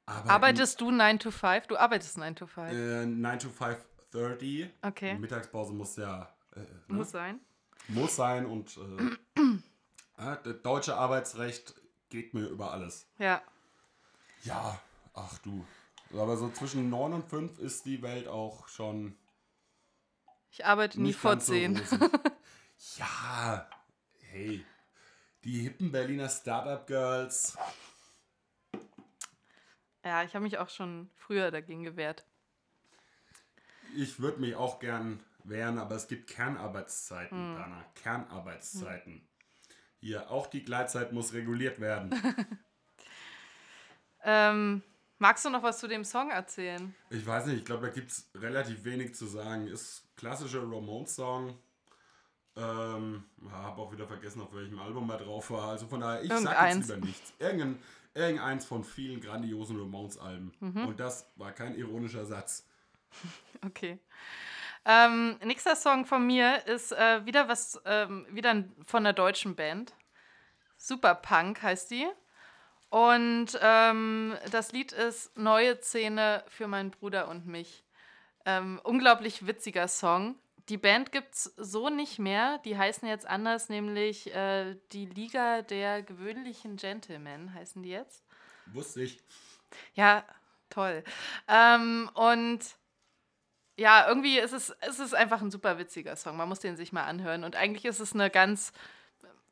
Aber 0.06 0.30
Arbeitest 0.30 0.82
du 0.82 0.92
9 0.92 1.20
to 1.20 1.32
5? 1.32 1.68
Du 1.68 1.78
arbeitest 1.78 2.18
9 2.18 2.36
to 2.36 2.46
5. 2.46 2.72
Äh, 2.72 3.06
9 3.06 3.40
to 3.40 3.50
5, 3.50 3.78
30. 4.12 4.70
Okay. 4.82 5.18
Mittagspause 5.18 5.74
muss 5.74 5.96
ja. 5.96 6.30
Äh, 6.56 6.60
ne? 6.60 6.68
Muss 6.88 7.12
sein. 7.12 7.40
muss 7.88 8.16
sein 8.16 8.46
und 8.46 8.78
äh, 8.78 9.42
das 10.44 10.62
deutsche 10.62 10.96
Arbeitsrecht 10.96 11.76
geht 12.10 12.34
mir 12.34 12.48
über 12.48 12.72
alles. 12.72 13.08
Ja. 13.18 13.42
Ja, 14.44 14.80
ach 15.14 15.38
du. 15.40 15.66
Aber 16.12 16.38
so 16.38 16.50
zwischen 16.50 16.90
9 16.90 17.14
und 17.14 17.30
5 17.30 17.60
ist 17.60 17.86
die 17.86 18.02
Welt 18.02 18.28
auch 18.28 18.68
schon 18.68 19.16
Ich 20.52 20.66
arbeite 20.66 21.02
nie 21.02 21.14
vor 21.14 21.32
ganz 21.32 21.48
so 21.48 21.54
10. 21.54 21.78
rosig. 21.78 22.00
ja, 22.98 23.68
hey. 24.20 24.66
Die 25.44 25.62
hippen 25.62 25.92
Berliner 25.92 26.30
Startup 26.30 26.86
Girls. 26.86 27.58
Ja, 30.04 30.24
ich 30.24 30.34
habe 30.36 30.44
mich 30.44 30.58
auch 30.58 30.70
schon 30.70 31.10
früher 31.16 31.52
dagegen 31.52 31.84
gewehrt. 31.84 32.26
Ich 33.96 34.20
würde 34.20 34.40
mich 34.42 34.56
auch 34.56 34.80
gern 34.80 35.22
wehren, 35.44 35.78
aber 35.78 35.96
es 35.96 36.08
gibt 36.08 36.30
Kernarbeitszeiten, 36.30 37.38
Hm. 37.38 37.56
Dana. 37.56 37.86
Kernarbeitszeiten. 37.96 39.28
Hier, 40.00 40.30
auch 40.32 40.48
die 40.48 40.64
Gleitzeit 40.66 41.14
muss 41.14 41.34
reguliert 41.34 41.80
werden. 41.80 42.12
Ähm, 44.26 44.82
magst 45.20 45.44
du 45.44 45.50
noch 45.50 45.64
was 45.64 45.80
zu 45.80 45.88
dem 45.90 46.06
Song 46.06 46.30
erzählen? 46.32 46.96
Ich 47.10 47.26
weiß 47.28 47.48
nicht, 47.48 47.58
ich 47.58 47.66
glaube, 47.66 47.88
da 47.88 47.94
gibt 47.94 48.10
es 48.12 48.30
relativ 48.36 48.86
wenig 48.86 49.16
zu 49.16 49.26
sagen. 49.26 49.68
Ist 49.68 50.08
klassischer 50.16 50.62
Ramones-Song. 50.62 51.58
Ähm, 52.56 53.24
habe 53.52 53.82
auch 53.82 53.92
wieder 53.92 54.06
vergessen, 54.06 54.42
auf 54.42 54.54
welchem 54.54 54.80
Album 54.80 55.10
er 55.10 55.18
drauf 55.18 55.50
war. 55.50 55.70
Also 55.70 55.88
von 55.88 56.02
daher, 56.02 56.22
ich 56.22 56.30
sag 56.30 56.40
Irgendeins. 56.40 56.76
jetzt 56.76 56.90
lieber 56.90 57.06
nichts. 57.08 57.34
Irgendein, 57.40 57.80
irgendeins 58.14 58.66
von 58.66 58.84
vielen 58.84 59.22
grandiosen 59.22 59.80
Ramones-Alben. 59.80 60.54
Mhm. 60.60 60.88
Und 60.88 61.00
das 61.00 61.32
war 61.36 61.52
kein 61.52 61.76
ironischer 61.76 62.26
Satz. 62.26 62.68
Okay. 63.66 63.98
Ähm, 64.84 65.38
nächster 65.42 65.78
Song 65.78 66.06
von 66.06 66.28
mir 66.28 66.68
ist 66.68 66.92
äh, 66.92 67.26
wieder 67.26 67.48
was, 67.48 67.82
ähm, 67.86 68.28
wieder 68.30 68.66
von 68.86 69.06
einer 69.06 69.14
deutschen 69.14 69.56
Band. 69.56 69.94
Superpunk 70.76 71.62
heißt 71.62 71.90
die. 71.92 72.06
Und 72.90 73.58
ähm, 73.62 74.36
das 74.52 74.74
Lied 74.74 74.92
ist 74.92 75.36
Neue 75.38 75.80
Szene 75.82 76.44
für 76.50 76.68
meinen 76.68 76.92
Bruder 76.92 77.30
und 77.30 77.48
mich. 77.48 77.86
Ähm, 78.46 78.82
unglaublich 78.84 79.48
witziger 79.48 79.88
Song. 79.88 80.36
Die 80.70 80.78
Band 80.78 81.12
gibt's 81.12 81.54
so 81.58 81.90
nicht 81.90 82.20
mehr. 82.20 82.60
Die 82.60 82.78
heißen 82.78 83.08
jetzt 83.08 83.28
anders, 83.28 83.70
nämlich 83.70 84.34
äh, 84.34 84.78
die 84.92 85.06
Liga 85.06 85.62
der 85.62 86.02
gewöhnlichen 86.02 86.78
Gentlemen 86.78 87.54
heißen 87.54 87.84
die 87.84 87.90
jetzt. 87.90 88.24
Wusste 88.68 89.04
ich. 89.04 89.22
Ja, 89.94 90.24
toll. 90.70 91.04
Ähm, 91.48 92.10
und 92.14 92.62
ja, 93.76 94.08
irgendwie 94.08 94.40
ist 94.40 94.54
es, 94.54 94.70
es 94.82 95.00
ist 95.00 95.16
einfach 95.16 95.42
ein 95.42 95.52
super 95.52 95.78
witziger 95.78 96.16
Song. 96.16 96.38
Man 96.38 96.48
muss 96.48 96.60
den 96.60 96.78
sich 96.78 96.94
mal 96.94 97.04
anhören. 97.04 97.44
Und 97.44 97.56
eigentlich 97.56 97.86
ist 97.86 98.00
es 98.00 98.14
eine 98.14 98.30
ganz 98.30 98.72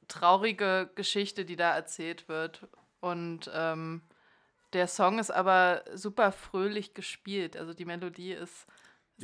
traurige 0.08 0.92
Geschichte, 0.96 1.44
die 1.44 1.56
da 1.56 1.76
erzählt 1.76 2.30
wird. 2.30 2.68
Und 3.00 3.50
ähm, 3.54 4.02
der 4.74 4.88
Song 4.88 5.20
ist 5.20 5.32
aber 5.32 5.84
super 5.94 6.32
fröhlich 6.32 6.94
gespielt. 6.94 7.58
Also 7.58 7.74
die 7.74 7.86
Melodie 7.86 8.34
ist 8.34 8.68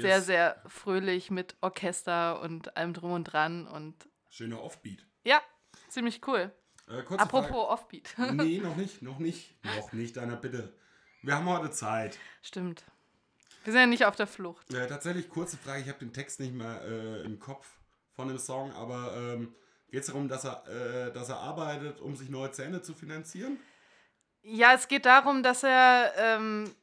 Yes. 0.03 0.25
sehr 0.25 0.61
fröhlich 0.67 1.31
mit 1.31 1.55
Orchester 1.61 2.41
und 2.41 2.75
allem 2.77 2.93
drum 2.93 3.11
und 3.11 3.23
dran. 3.25 3.67
Und 3.67 3.95
Schöner 4.29 4.61
Offbeat. 4.61 5.05
ja, 5.23 5.41
ziemlich 5.89 6.25
cool. 6.27 6.51
Äh, 6.89 7.03
Apropos 7.17 7.51
Offbeat. 7.69 8.07
Frage. 8.07 8.33
Nee, 8.43 8.59
noch 8.59 8.75
nicht, 8.75 9.01
noch 9.01 9.19
nicht. 9.19 9.55
Noch 9.65 9.91
nicht, 9.93 10.15
Dana, 10.17 10.35
bitte. 10.35 10.73
Wir 11.21 11.35
haben 11.35 11.49
heute 11.49 11.71
Zeit. 11.71 12.17
Stimmt. 12.41 12.83
Wir 13.63 13.73
sind 13.73 13.81
ja 13.81 13.87
nicht 13.87 14.05
auf 14.05 14.15
der 14.15 14.27
Flucht. 14.27 14.73
Äh, 14.73 14.87
tatsächlich, 14.87 15.27
kurze 15.27 15.57
Frage, 15.57 15.81
ich 15.81 15.89
habe 15.89 15.99
den 15.99 16.13
Text 16.13 16.39
nicht 16.39 16.53
mehr 16.53 16.81
äh, 16.83 17.21
im 17.23 17.39
Kopf 17.39 17.67
von 18.13 18.29
dem 18.29 18.37
Song, 18.37 18.71
aber 18.71 19.13
ähm, 19.17 19.53
geht 19.89 20.01
es 20.01 20.07
darum, 20.07 20.29
dass 20.29 20.45
er, 20.45 20.65
äh, 20.67 21.11
dass 21.11 21.27
er 21.29 21.37
arbeitet, 21.39 21.99
um 21.99 22.15
sich 22.15 22.29
neue 22.29 22.51
Zähne 22.51 22.81
zu 22.81 22.93
finanzieren? 22.93 23.59
Ja, 24.41 24.73
es 24.73 24.87
geht 24.87 25.05
darum, 25.05 25.43
dass 25.43 25.63
er, 25.63 26.13
ähm, 26.17 26.73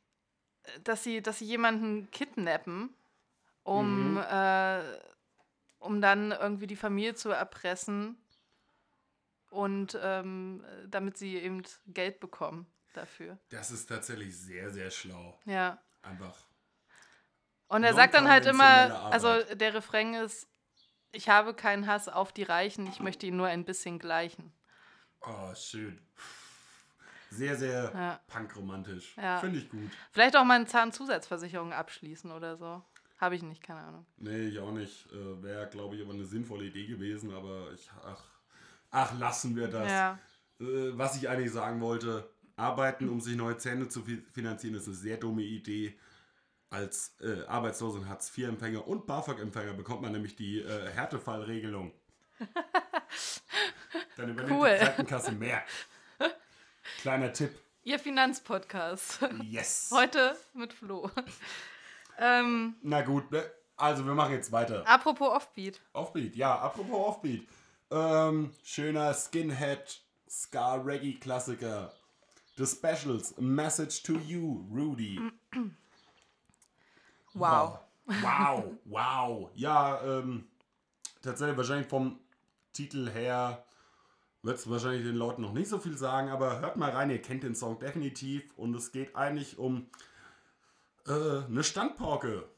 dass 0.83 1.03
sie, 1.03 1.23
dass 1.23 1.39
sie 1.39 1.47
jemanden 1.47 2.11
kidnappen, 2.11 2.95
um, 3.65 4.13
Mhm. 4.15 4.19
äh, 4.19 4.83
um 5.81 6.01
dann 6.01 6.31
irgendwie 6.33 6.67
die 6.69 6.77
Familie 6.77 7.15
zu 7.15 7.31
erpressen 7.31 8.17
und 9.51 9.99
ähm, 10.01 10.65
damit 10.89 11.17
sie 11.19 11.37
eben 11.37 11.63
Geld 11.87 12.21
bekommen 12.21 12.67
dafür. 12.93 13.39
Das 13.51 13.71
ist 13.71 13.87
tatsächlich 13.87 14.37
sehr, 14.39 14.71
sehr 14.71 14.91
schlau. 14.91 15.39
Ja. 15.45 15.79
Einfach. 16.03 16.37
Und 17.69 17.83
er 17.83 17.95
sagt 17.95 18.15
dann 18.15 18.29
halt 18.29 18.47
immer, 18.47 19.03
also 19.11 19.43
der 19.55 19.75
Refrain 19.75 20.15
ist, 20.15 20.47
ich 21.13 21.29
habe 21.29 21.55
keinen 21.55 21.87
Hass 21.87 22.09
auf 22.09 22.33
die 22.33 22.43
Reichen, 22.43 22.87
ich 22.87 23.01
möchte 23.01 23.27
ihn 23.27 23.37
nur 23.37 23.47
ein 23.47 23.65
bisschen 23.65 23.99
gleichen. 23.99 24.53
Oh, 25.23 25.55
schön. 25.55 26.01
Sehr, 27.31 27.57
sehr 27.57 27.91
Ja. 27.95 28.21
punkromantisch. 28.29 29.17
Ja. 29.17 29.39
Finde 29.41 29.59
ich 29.59 29.69
gut. 29.71 29.91
Vielleicht 30.13 30.37
auch 30.37 30.45
mal 30.45 30.55
eine 30.55 30.67
Zahnzusatzversicherung 30.67 31.73
abschließen 31.73 32.31
oder 32.31 32.57
so. 32.57 32.83
Habe 33.25 33.37
ich 33.37 33.43
nicht, 33.43 33.63
keine 33.63 33.81
Ahnung. 33.81 34.07
Nee, 34.19 34.49
ich 34.49 34.59
auch 34.59 34.71
nicht. 34.71 35.07
Äh, 35.13 35.43
Wäre, 35.43 35.67
glaube 35.71 35.97
ich, 35.97 36.03
aber 36.03 36.13
eine 36.13 36.27
sinnvolle 36.27 36.67
Idee 36.67 36.87
gewesen, 36.87 37.33
aber 37.33 37.73
ich, 37.73 37.89
ach, 38.05 38.23
ach, 38.91 39.19
lassen 39.19 39.57
wir 39.57 39.69
das. 39.69 39.91
Ja. 39.91 40.19
Äh, 40.61 40.97
was 40.99 41.17
ich 41.17 41.27
eigentlich 41.29 41.51
sagen 41.53 41.81
wollte, 41.81 42.29
arbeiten, 42.57 43.09
um 43.09 43.21
sich 43.23 43.35
neue 43.35 43.57
Zähne 43.57 43.89
zu 43.89 44.03
fi- 44.03 44.23
finanzieren, 44.33 44.75
ist 44.75 44.87
eine 44.87 44.95
sehr 44.97 45.17
dumme 45.17 45.41
Idee. 45.43 45.99
Als 46.69 47.17
äh, 47.23 47.45
Arbeitslosen 47.47 48.09
Hartz-IV-Empfänger 48.09 48.87
und 48.87 49.07
BAföG-Empfänger 49.07 49.73
bekommt 49.73 50.03
man 50.03 50.13
nämlich 50.13 50.37
die 50.37 50.59
äh, 50.61 50.91
Härtefallregelung. 50.91 51.93
Dann 54.17 54.31
übernimmt 54.31 54.51
Cool. 54.61 54.77
die 54.79 54.85
Krankenkasse 54.85 55.33
mehr. 55.33 55.63
Kleiner 57.01 57.33
Tipp. 57.33 57.51
Ihr 57.85 57.99
Finanzpodcast. 57.99 59.21
Yes. 59.43 59.91
Heute 59.93 60.37
mit 60.55 60.73
Flo. 60.73 61.11
Ähm, 62.19 62.77
Na 62.83 63.03
gut, 63.03 63.31
ne? 63.31 63.45
Also, 63.77 64.07
wir 64.07 64.15
machen 64.15 64.33
jetzt 64.33 64.53
weiter. 64.53 64.87
Apropos 64.87 65.29
Offbeat. 65.29 65.81
Offbeat, 65.93 66.37
ja, 66.37 66.57
apropos 66.59 67.09
Offbeat. 67.09 67.47
Ähm, 67.91 68.53
schöner 68.63 69.13
Skinhead, 69.15 70.01
Ska 70.29 70.75
Reggae 70.75 71.15
Klassiker. 71.15 71.93
The 72.57 72.67
Specials, 72.67 73.37
A 73.37 73.41
Message 73.41 74.03
to 74.05 74.15
You, 74.15 74.65
Rudy. 74.73 75.21
Wow. 77.37 77.81
Wow, 78.07 78.65
wow. 78.85 79.51
Ja, 79.55 80.01
ähm, 80.05 80.47
tatsächlich 81.21 81.57
wahrscheinlich 81.57 81.89
vom 81.89 82.21
Titel 82.73 83.11
her 83.11 83.65
wird 84.43 84.59
es 84.59 84.71
wahrscheinlich 84.71 85.03
den 85.05 85.17
Leuten 85.17 85.43
noch 85.43 85.53
nicht 85.53 85.69
so 85.69 85.79
viel 85.79 85.97
sagen, 85.97 86.29
aber 86.29 86.61
hört 86.61 86.77
mal 86.77 86.91
rein, 86.91 87.11
ihr 87.11 87.21
kennt 87.21 87.43
den 87.43 87.55
Song 87.55 87.79
definitiv 87.79 88.45
und 88.57 88.75
es 88.77 88.93
geht 88.93 89.17
eigentlich 89.17 89.59
um 89.59 89.89
äh, 91.07 91.45
eine 91.47 91.65
Standpauke. 91.65 92.49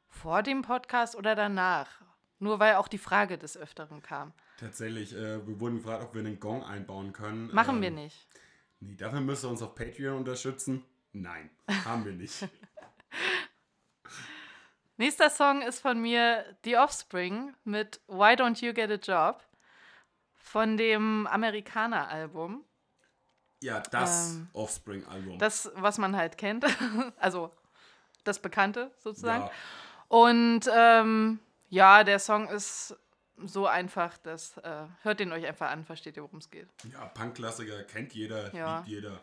vor 0.08 0.42
dem 0.42 0.62
Podcast 0.62 1.14
oder 1.16 1.34
danach. 1.34 1.88
Nur 2.38 2.58
weil 2.58 2.76
auch 2.76 2.88
die 2.88 2.98
Frage 2.98 3.38
des 3.38 3.56
Öfteren 3.56 4.02
kam. 4.02 4.32
Tatsächlich, 4.58 5.14
äh, 5.14 5.46
wir 5.46 5.60
wurden 5.60 5.76
gefragt, 5.76 6.02
ob 6.02 6.14
wir 6.14 6.20
einen 6.20 6.40
Gong 6.40 6.64
einbauen 6.64 7.12
können. 7.12 7.52
Machen 7.52 7.76
ähm, 7.76 7.82
wir 7.82 7.90
nicht. 7.90 8.26
Nee, 8.80 8.96
dafür 8.96 9.20
müsst 9.20 9.44
ihr 9.44 9.50
uns 9.50 9.62
auf 9.62 9.74
Patreon 9.74 10.16
unterstützen. 10.16 10.84
Nein, 11.12 11.50
haben 11.84 12.04
wir 12.04 12.12
nicht. 12.12 12.48
Nächster 14.96 15.30
Song 15.30 15.62
ist 15.62 15.80
von 15.80 16.00
mir 16.00 16.44
The 16.64 16.76
Offspring 16.76 17.54
mit 17.64 18.00
Why 18.06 18.34
Don't 18.34 18.62
You 18.64 18.74
Get 18.74 18.90
a 18.90 18.94
Job 18.94 19.42
von 20.50 20.76
dem 20.76 21.26
Amerikaner-Album. 21.28 22.64
Ja, 23.62 23.80
das 23.80 24.34
Ähm, 24.34 24.48
Offspring-Album. 24.52 25.38
Das, 25.38 25.70
was 25.76 25.98
man 25.98 26.16
halt 26.16 26.36
kennt. 26.38 26.64
also 27.18 27.52
das 28.24 28.40
Bekannte 28.40 28.90
sozusagen. 28.98 29.44
Ja, 29.44 29.50
Und 30.08 30.62
ähm, 30.74 31.38
ja, 31.68 32.02
der 32.04 32.18
Song 32.18 32.48
ist 32.48 32.96
so 33.36 33.66
einfach, 33.66 34.18
dass 34.18 34.56
äh, 34.58 34.86
hört 35.02 35.20
den 35.20 35.32
euch 35.32 35.46
einfach 35.46 35.70
an, 35.70 35.84
versteht 35.84 36.16
ihr, 36.16 36.22
worum 36.24 36.40
es 36.40 36.50
geht. 36.50 36.68
ja 36.90 37.04
Punk-Klassiker 37.06 37.84
kennt 37.84 38.12
jeder, 38.12 38.52
Ja. 38.54 38.78
liebt 38.78 38.88
jeder. 38.88 39.20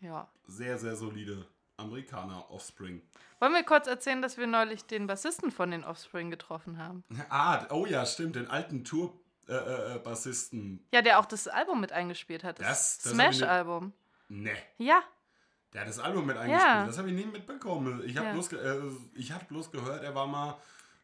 Ja. 0.00 0.28
Sehr, 0.46 0.78
sehr 0.78 0.96
solide 0.96 1.46
Amerikaner 1.76 2.50
Offspring. 2.50 3.02
Wollen 3.38 3.52
wir 3.52 3.62
kurz 3.62 3.86
erzählen, 3.86 4.20
dass 4.20 4.36
wir 4.36 4.46
neulich 4.46 4.84
den 4.86 5.06
Bassisten 5.06 5.50
von 5.52 5.70
den 5.70 5.84
Offspring 5.84 6.30
getroffen 6.30 6.78
haben? 6.78 7.04
Ah, 7.30 7.66
oh 7.70 7.86
ja, 7.86 8.04
stimmt, 8.04 8.34
den 8.36 8.50
alten 8.50 8.84
Tour-Bassisten. 9.46 10.86
Ja, 10.92 11.02
der 11.02 11.18
auch 11.18 11.26
das 11.26 11.48
Album 11.48 11.80
mit 11.80 11.92
eingespielt 11.92 12.44
hat. 12.44 12.60
Das- 12.60 12.98
das 12.98 13.12
Smash-Album. 13.12 13.92
ne, 14.28 14.52
Ja, 14.78 15.02
der 15.72 15.82
hat 15.82 15.88
das 15.88 15.98
Album 15.98 16.26
mit 16.26 16.36
eingespielt. 16.36 16.74
Ja. 16.74 16.86
Das 16.86 16.98
habe 16.98 17.08
ich 17.10 17.14
nie 17.14 17.26
mitbekommen. 17.26 18.02
Ich 18.06 18.16
habe 18.16 18.28
Ja. 18.28 18.32
bloß, 18.32 18.52
äh, 18.52 18.80
ich 19.14 19.32
hab 19.32 19.46
bloß 19.48 19.70
gehört, 19.70 20.02
er 20.02 20.14
war 20.14 20.26
mal. 20.26 20.56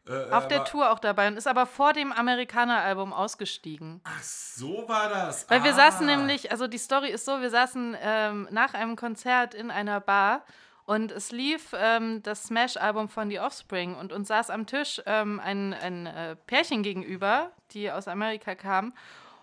Äh, 0.05 0.31
auf 0.31 0.43
er 0.43 0.49
der 0.49 0.65
Tour 0.65 0.91
auch 0.91 0.99
dabei 0.99 1.29
und 1.29 1.37
ist 1.37 1.47
aber 1.47 1.65
vor 1.65 1.93
dem 1.93 2.11
Amerikaner-Album 2.11 3.13
ausgestiegen. 3.13 4.01
Ach, 4.03 4.21
so 4.21 4.83
war 4.87 5.07
das. 5.07 5.49
Weil 5.49 5.63
wir 5.63 5.71
ah. 5.71 5.75
saßen 5.75 6.05
nämlich, 6.05 6.51
also 6.51 6.67
die 6.67 6.77
Story 6.77 7.09
ist 7.09 7.23
so, 7.23 7.39
wir 7.39 7.49
saßen 7.49 7.95
ähm, 8.01 8.47
nach 8.51 8.73
einem 8.73 8.97
Konzert 8.97 9.53
in 9.53 9.71
einer 9.71 10.01
Bar 10.01 10.43
und 10.85 11.11
es 11.11 11.31
lief 11.31 11.73
ähm, 11.77 12.21
das 12.23 12.43
Smash-Album 12.43 13.09
von 13.09 13.29
The 13.29 13.39
Offspring 13.39 13.95
und 13.95 14.11
uns 14.11 14.27
saß 14.27 14.49
am 14.49 14.65
Tisch 14.65 15.01
ähm, 15.05 15.39
ein, 15.39 15.73
ein 15.73 16.05
äh, 16.05 16.35
Pärchen 16.35 16.83
gegenüber, 16.83 17.51
die 17.71 17.91
aus 17.91 18.07
Amerika 18.07 18.55
kam 18.55 18.93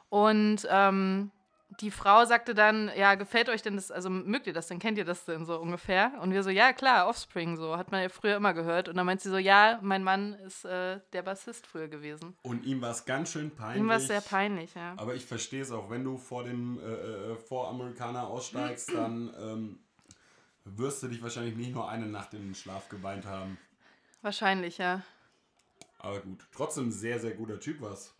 und 0.08 0.66
ähm, 0.70 1.30
die 1.80 1.90
Frau 1.90 2.24
sagte 2.24 2.54
dann, 2.54 2.90
ja, 2.96 3.14
gefällt 3.14 3.48
euch 3.48 3.62
denn 3.62 3.76
das, 3.76 3.90
also 3.90 4.10
mögt 4.10 4.46
ihr 4.46 4.52
das 4.52 4.66
denn, 4.66 4.78
kennt 4.78 4.98
ihr 4.98 5.04
das 5.04 5.24
denn 5.24 5.46
so 5.46 5.58
ungefähr? 5.58 6.12
Und 6.20 6.32
wir 6.32 6.42
so, 6.42 6.50
ja, 6.50 6.72
klar, 6.72 7.08
Offspring, 7.08 7.56
so, 7.56 7.76
hat 7.76 7.92
man 7.92 8.02
ja 8.02 8.08
früher 8.08 8.36
immer 8.36 8.54
gehört. 8.54 8.88
Und 8.88 8.96
dann 8.96 9.06
meint 9.06 9.20
sie 9.20 9.30
so, 9.30 9.38
ja, 9.38 9.78
mein 9.82 10.02
Mann 10.02 10.34
ist 10.34 10.64
äh, 10.64 11.00
der 11.12 11.22
Bassist 11.22 11.66
früher 11.66 11.88
gewesen. 11.88 12.36
Und 12.42 12.64
ihm 12.64 12.80
war 12.82 12.90
es 12.90 13.04
ganz 13.04 13.32
schön 13.32 13.50
peinlich. 13.50 13.80
Ihm 13.80 13.88
war 13.88 13.96
es 13.96 14.08
sehr 14.08 14.20
peinlich, 14.20 14.74
ja. 14.74 14.94
Aber 14.96 15.14
ich 15.14 15.24
verstehe 15.24 15.62
es 15.62 15.70
auch, 15.70 15.90
wenn 15.90 16.04
du 16.04 16.18
vor 16.18 16.44
dem 16.44 16.80
äh, 16.80 16.82
äh, 16.82 17.36
Voramerikaner 17.36 18.26
aussteigst, 18.26 18.92
dann 18.94 19.32
ähm, 19.40 19.78
wirst 20.64 21.02
du 21.02 21.08
dich 21.08 21.22
wahrscheinlich 21.22 21.56
nicht 21.56 21.72
nur 21.74 21.88
eine 21.88 22.06
Nacht 22.06 22.34
in 22.34 22.42
den 22.42 22.54
Schlaf 22.54 22.88
geweint 22.88 23.24
haben. 23.26 23.58
Wahrscheinlich, 24.22 24.78
ja. 24.78 25.02
Aber 25.98 26.20
gut, 26.20 26.46
trotzdem 26.52 26.90
sehr, 26.90 27.18
sehr 27.20 27.32
guter 27.34 27.58
Typ 27.60 27.80
was. 27.80 28.14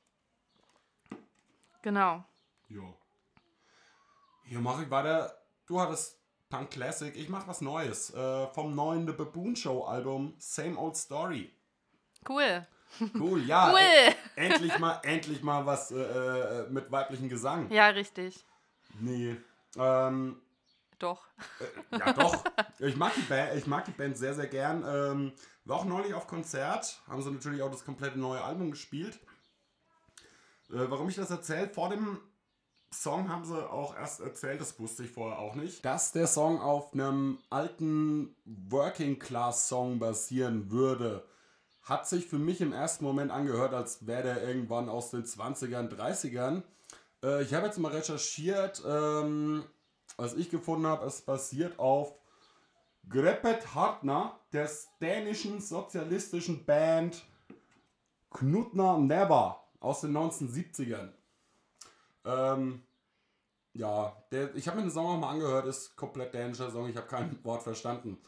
Genau. 1.82 2.24
Jo. 2.68 2.94
Hier 4.44 4.60
mache 4.60 4.82
ich 4.84 4.90
weiter. 4.90 5.34
Du 5.66 5.80
hattest 5.80 6.18
Punk 6.50 6.70
Classic, 6.70 7.14
ich 7.16 7.28
mache 7.28 7.46
was 7.48 7.60
Neues. 7.60 8.12
Äh, 8.12 8.46
vom 8.48 8.74
neuen 8.74 9.06
The 9.06 9.12
Baboon 9.12 9.54
Show 9.56 9.84
Album 9.84 10.34
Same 10.38 10.76
Old 10.76 10.96
Story. 10.96 11.52
Cool. 12.28 12.66
Cool, 13.14 13.44
ja. 13.46 13.70
Cool. 13.72 13.78
e- 13.78 14.14
endlich 14.36 14.78
mal, 14.78 15.00
endlich 15.04 15.42
mal 15.42 15.64
was 15.64 15.90
äh, 15.92 15.96
äh, 16.00 16.68
mit 16.70 16.90
weiblichem 16.90 17.28
Gesang. 17.28 17.70
Ja, 17.70 17.88
richtig. 17.88 18.44
Nee. 18.98 19.36
Ähm, 19.76 20.40
Doch. 21.00 21.26
Ja, 21.90 22.12
doch. 22.12 22.44
Ich 22.78 22.94
mag 22.94 23.12
die 23.14 23.22
Band, 23.22 23.56
ich 23.56 23.66
mag 23.66 23.84
die 23.86 23.90
Band 23.90 24.16
sehr, 24.16 24.34
sehr 24.34 24.46
gern. 24.46 24.84
Ähm, 24.86 25.32
war 25.64 25.78
auch 25.78 25.84
neulich 25.84 26.14
auf 26.14 26.26
Konzert. 26.26 27.02
Haben 27.08 27.22
sie 27.22 27.30
natürlich 27.30 27.62
auch 27.62 27.70
das 27.70 27.84
komplette 27.84 28.18
neue 28.18 28.42
Album 28.42 28.70
gespielt. 28.70 29.18
Äh, 30.68 30.88
warum 30.88 31.08
ich 31.08 31.16
das 31.16 31.30
erzähle? 31.30 31.68
Vor 31.68 31.88
dem 31.88 32.20
Song 32.92 33.28
haben 33.28 33.44
sie 33.44 33.70
auch 33.70 33.96
erst 33.96 34.20
erzählt, 34.20 34.60
das 34.60 34.78
wusste 34.78 35.04
ich 35.04 35.10
vorher 35.10 35.38
auch 35.38 35.54
nicht, 35.54 35.84
dass 35.84 36.12
der 36.12 36.26
Song 36.26 36.60
auf 36.60 36.92
einem 36.92 37.38
alten 37.48 38.34
Working 38.44 39.18
Class 39.18 39.68
Song 39.68 39.98
basieren 39.98 40.70
würde. 40.70 41.24
Hat 41.82 42.08
sich 42.08 42.26
für 42.26 42.38
mich 42.38 42.60
im 42.60 42.72
ersten 42.72 43.04
Moment 43.04 43.30
angehört, 43.30 43.74
als 43.74 44.06
wäre 44.06 44.22
der 44.22 44.42
irgendwann 44.46 44.88
aus 44.88 45.10
den 45.10 45.24
20ern, 45.24 45.88
30ern. 45.88 46.62
Äh, 47.22 47.42
ich 47.42 47.54
habe 47.54 47.66
jetzt 47.66 47.78
mal 47.78 47.92
recherchiert, 47.92 48.82
ähm, 48.86 49.64
was 50.20 50.34
ich 50.34 50.50
gefunden 50.50 50.86
habe, 50.86 51.06
es 51.06 51.22
basiert 51.22 51.78
auf 51.78 52.14
Grepet 53.08 53.74
Hartner, 53.74 54.38
der 54.52 54.68
dänischen 55.00 55.60
sozialistischen 55.60 56.64
Band 56.64 57.24
Knutner 58.30 58.98
Never 58.98 59.64
aus 59.80 60.02
den 60.02 60.16
1970ern. 60.16 61.08
Ähm, 62.24 62.82
ja, 63.72 64.16
der, 64.30 64.54
ich 64.54 64.68
habe 64.68 64.76
mir 64.76 64.84
den 64.84 64.90
Song 64.90 65.06
auch 65.06 65.18
mal 65.18 65.30
angehört, 65.30 65.66
ist 65.66 65.96
komplett 65.96 66.34
dänischer 66.34 66.70
Song, 66.70 66.88
ich 66.88 66.96
habe 66.96 67.06
kein 67.06 67.38
Wort 67.44 67.62
verstanden. 67.62 68.18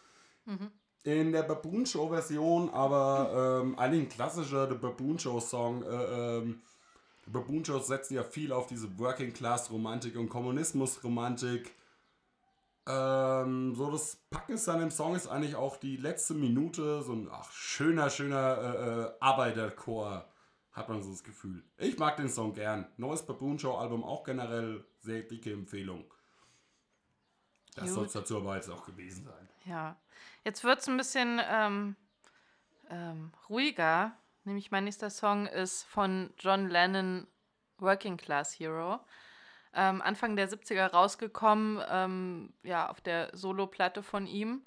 In 1.04 1.32
der 1.32 1.42
Baboon 1.42 1.84
Show 1.84 2.08
Version, 2.08 2.70
aber 2.70 3.60
ähm, 3.62 3.78
eigentlich 3.78 4.04
ein 4.04 4.08
klassischer 4.08 4.68
The 4.68 4.76
Baboon 4.76 5.18
Show 5.18 5.40
Song. 5.40 5.82
Äh, 5.82 6.38
ähm, 6.38 6.62
Baboon 7.26 7.64
Shows 7.64 7.86
setzen 7.86 8.14
ja 8.14 8.24
viel 8.24 8.52
auf 8.52 8.66
diese 8.66 8.98
Working 8.98 9.32
Class 9.32 9.70
Romantik 9.70 10.16
und 10.16 10.28
Kommunismus 10.28 11.02
Romantik. 11.04 11.72
Ähm, 12.86 13.74
so 13.74 13.90
das 13.90 14.16
Packendste 14.30 14.72
an 14.72 14.80
dem 14.80 14.90
Song 14.90 15.14
ist 15.14 15.28
eigentlich 15.28 15.54
auch 15.54 15.76
die 15.76 15.96
letzte 15.96 16.34
Minute, 16.34 17.02
so 17.02 17.12
ein 17.12 17.28
ach, 17.30 17.52
schöner, 17.52 18.10
schöner 18.10 18.58
äh, 18.58 19.00
äh, 19.02 19.12
Arbeiterchor, 19.20 20.28
hat 20.72 20.88
man 20.88 21.02
so 21.02 21.10
das 21.10 21.22
Gefühl. 21.22 21.64
Ich 21.76 21.98
mag 21.98 22.16
den 22.16 22.28
Song 22.28 22.54
gern. 22.54 22.86
Neues 22.96 23.24
Baboon 23.24 23.58
Show 23.58 23.76
Album 23.76 24.02
auch 24.02 24.24
generell 24.24 24.84
sehr 25.00 25.22
dicke 25.22 25.52
Empfehlung. 25.52 26.04
Das 27.74 27.94
soll 27.94 28.06
es 28.06 28.12
dazu 28.12 28.36
aber 28.36 28.56
jetzt 28.56 28.68
auch 28.68 28.84
gewesen 28.84 29.24
sein. 29.24 29.48
Ja. 29.64 29.96
Jetzt 30.44 30.64
wird 30.64 30.80
es 30.80 30.88
ein 30.88 30.96
bisschen 30.96 31.40
ähm, 31.48 31.96
ähm, 32.90 33.32
ruhiger. 33.48 34.12
Nämlich 34.44 34.70
mein 34.70 34.84
nächster 34.84 35.08
Song 35.08 35.46
ist 35.46 35.84
von 35.84 36.34
John 36.38 36.68
Lennon, 36.68 37.26
Working 37.78 38.16
Class 38.16 38.58
Hero. 38.58 39.00
Ähm, 39.74 40.02
Anfang 40.02 40.36
der 40.36 40.50
70er 40.50 40.90
rausgekommen, 40.90 41.82
ähm, 41.88 42.52
ja, 42.62 42.90
auf 42.90 43.00
der 43.00 43.30
Solo-Platte 43.32 44.02
von 44.02 44.26
ihm. 44.26 44.62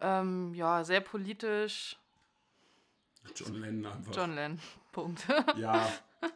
Ähm, 0.00 0.54
ja, 0.54 0.84
sehr 0.84 1.00
politisch. 1.00 1.98
John 3.34 3.54
Lennon 3.54 3.92
einfach. 3.92 4.14
John 4.14 4.34
Lennon, 4.34 4.60
Punkt. 4.92 5.26
Ja, 5.56 5.86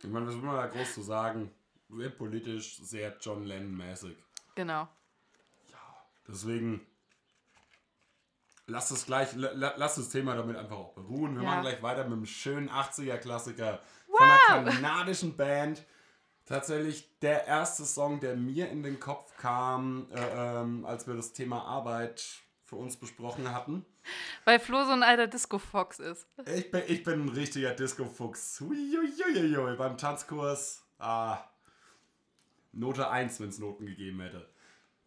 ich 0.02 0.08
meine, 0.08 0.26
was 0.26 0.34
will 0.34 0.42
man 0.42 0.56
da 0.56 0.66
groß 0.66 0.94
zu 0.94 1.02
sagen? 1.02 1.50
Sehr 1.88 2.10
politisch, 2.10 2.78
sehr 2.78 3.16
John 3.20 3.44
Lennon-mäßig. 3.44 4.16
genau. 4.54 4.88
Ja, 5.70 5.96
Deswegen 6.26 6.86
lass 8.66 8.88
das 8.88 9.06
gleich, 9.06 9.30
lass 9.34 9.96
das 9.96 10.08
Thema 10.08 10.34
damit 10.34 10.56
einfach 10.56 10.76
auch 10.76 10.92
beruhen. 10.94 11.36
Wir 11.36 11.42
ja. 11.42 11.50
machen 11.50 11.62
gleich 11.62 11.82
weiter 11.82 12.04
mit 12.04 12.12
einem 12.12 12.26
schönen 12.26 12.70
80er-Klassiker 12.70 13.80
wow. 14.08 14.18
von 14.18 14.28
einer 14.28 14.70
kanadischen 14.70 15.36
Band. 15.36 15.84
Tatsächlich 16.46 17.18
der 17.20 17.46
erste 17.46 17.84
Song, 17.84 18.20
der 18.20 18.36
mir 18.36 18.68
in 18.68 18.82
den 18.82 19.00
Kopf 19.00 19.36
kam, 19.38 20.06
äh, 20.12 20.60
ähm, 20.60 20.84
als 20.84 21.06
wir 21.06 21.14
das 21.14 21.32
Thema 21.32 21.64
Arbeit 21.64 22.22
für 22.64 22.76
uns 22.76 22.96
besprochen 22.96 23.52
hatten. 23.54 23.84
Weil 24.44 24.58
Flo 24.58 24.84
so 24.84 24.90
ein 24.90 25.02
alter 25.02 25.26
Disco-Fox 25.26 26.00
ist. 26.00 26.26
Ich 26.54 26.70
bin, 26.70 26.82
ich 26.86 27.02
bin 27.02 27.26
ein 27.26 27.28
richtiger 27.30 27.72
Disco-Fuchs. 27.72 28.62
Beim 29.78 29.96
Tanzkurs, 29.96 30.84
ah, 30.98 31.38
Note 32.72 33.08
1, 33.08 33.40
wenn 33.40 33.48
es 33.48 33.58
Noten 33.58 33.86
gegeben 33.86 34.20
hätte. 34.20 34.46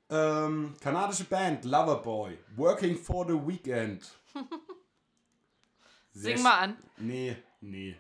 Ähm, 0.10 0.74
kanadische 0.82 1.26
Band, 1.26 1.66
Loverboy, 1.66 2.38
Working 2.56 2.98
for 2.98 3.28
the 3.28 3.34
Weekend. 3.34 4.10
Sing 6.14 6.42
mal 6.42 6.60
an. 6.60 6.78
Nee, 6.98 7.36
nee. 7.62 7.96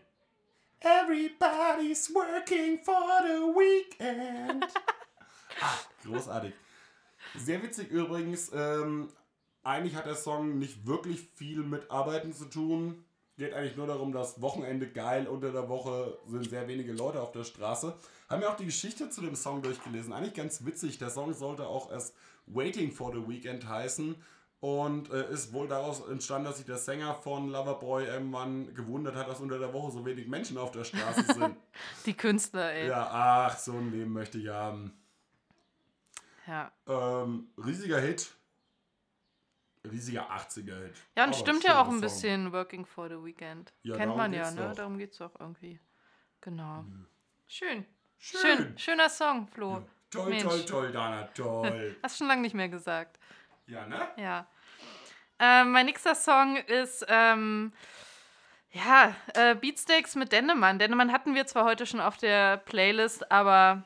Everybody's 0.79 2.09
working 2.13 2.79
for 2.79 3.21
the 3.23 3.41
weekend. 3.55 4.63
ah, 5.61 5.79
großartig. 6.03 6.53
Sehr 7.35 7.61
witzig 7.63 7.89
übrigens. 7.89 8.51
Ähm, 8.53 9.09
eigentlich 9.63 9.95
hat 9.95 10.05
der 10.05 10.15
Song 10.15 10.59
nicht 10.59 10.85
wirklich 10.85 11.27
viel 11.35 11.63
mit 11.63 11.89
Arbeiten 11.89 12.31
zu 12.33 12.45
tun. 12.45 13.03
Geht 13.37 13.53
eigentlich 13.53 13.75
nur 13.75 13.87
darum, 13.87 14.11
dass 14.13 14.41
Wochenende 14.41 14.87
geil 14.87 15.27
unter 15.27 15.51
der 15.51 15.69
Woche 15.69 16.17
sind 16.25 16.49
sehr 16.49 16.67
wenige 16.67 16.93
Leute 16.93 17.21
auf 17.21 17.31
der 17.31 17.43
Straße. 17.43 17.95
Haben 18.29 18.41
wir 18.41 18.49
auch 18.49 18.57
die 18.57 18.65
Geschichte 18.65 19.09
zu 19.09 19.21
dem 19.21 19.35
Song 19.35 19.61
durchgelesen. 19.61 20.13
Eigentlich 20.13 20.33
ganz 20.33 20.65
witzig. 20.65 20.97
Der 20.97 21.09
Song 21.09 21.33
sollte 21.33 21.67
auch 21.67 21.91
erst 21.91 22.15
Waiting 22.47 22.91
for 22.91 23.13
the 23.13 23.27
Weekend 23.27 23.67
heißen. 23.67 24.15
Und 24.59 25.11
äh, 25.11 25.31
ist 25.31 25.53
wohl 25.53 25.67
daraus 25.67 26.01
entstanden, 26.07 26.45
dass 26.45 26.57
sich 26.57 26.65
der 26.65 26.77
Sänger 26.77 27.13
von 27.13 27.49
Loverboy 27.49 28.05
irgendwann 28.05 28.73
gewundert 28.73 29.15
hat, 29.15 29.27
dass 29.27 29.39
unter 29.39 29.59
der 29.59 29.71
Woche 29.71 29.91
so 29.91 30.03
wenig 30.05 30.27
Menschen 30.27 30.57
auf 30.57 30.71
der 30.71 30.83
Straße 30.83 31.23
sind. 31.33 31.55
Die 32.07 32.15
Künstler, 32.15 32.71
ey. 32.71 32.87
Ja, 32.87 33.07
ach, 33.11 33.57
so 33.57 33.73
ein 33.73 33.91
Leben 33.91 34.13
möchte 34.13 34.39
ich 34.39 34.47
haben. 34.47 34.93
Ja. 36.47 36.71
Ähm, 36.87 37.49
riesiger 37.63 37.99
Hit. 37.99 38.33
Riesiger 39.85 40.29
80er-Hit. 40.31 40.95
Ja, 41.15 41.23
und 41.25 41.29
Aber 41.29 41.33
stimmt 41.33 41.63
ja 41.63 41.79
auch 41.81 41.85
ein 41.85 41.91
Song. 41.93 42.01
bisschen 42.01 42.51
Working 42.51 42.85
for 42.85 43.07
the 43.09 43.23
Weekend. 43.23 43.73
Ja, 43.83 43.95
Kennt 43.95 44.17
man 44.17 44.33
ja, 44.33 44.49
ne? 44.51 44.69
Doch. 44.69 44.75
Darum 44.75 44.97
geht's 44.97 45.17
doch 45.17 45.39
irgendwie. 45.39 45.79
Genau. 46.41 46.81
Mhm. 46.81 47.05
Schön. 47.47 47.85
Schön. 48.17 48.39
Schön. 48.41 48.77
Schöner 48.77 49.09
Song, 49.09 49.47
Flo. 49.47 49.73
Ja. 49.73 49.83
Toll, 50.09 50.29
Mensch. 50.29 50.43
toll, 50.43 50.65
toll, 50.65 50.91
Dana, 50.91 51.23
toll. 51.35 51.95
Hast 52.03 52.17
schon 52.17 52.27
lange 52.27 52.41
nicht 52.41 52.55
mehr 52.55 52.69
gesagt. 52.69 53.19
Ja, 53.67 53.85
ne? 53.85 54.07
Ja. 54.17 54.47
Ähm, 55.39 55.71
mein 55.71 55.85
nächster 55.85 56.15
Song 56.15 56.57
ist, 56.57 57.05
ähm, 57.09 57.73
ja, 58.71 59.15
äh, 59.33 59.55
Beatsteaks 59.55 60.15
mit 60.15 60.31
Dennemann. 60.31 60.79
Dennemann 60.79 61.11
hatten 61.11 61.35
wir 61.35 61.45
zwar 61.45 61.65
heute 61.65 61.85
schon 61.85 61.99
auf 61.99 62.17
der 62.17 62.57
Playlist, 62.57 63.31
aber 63.31 63.83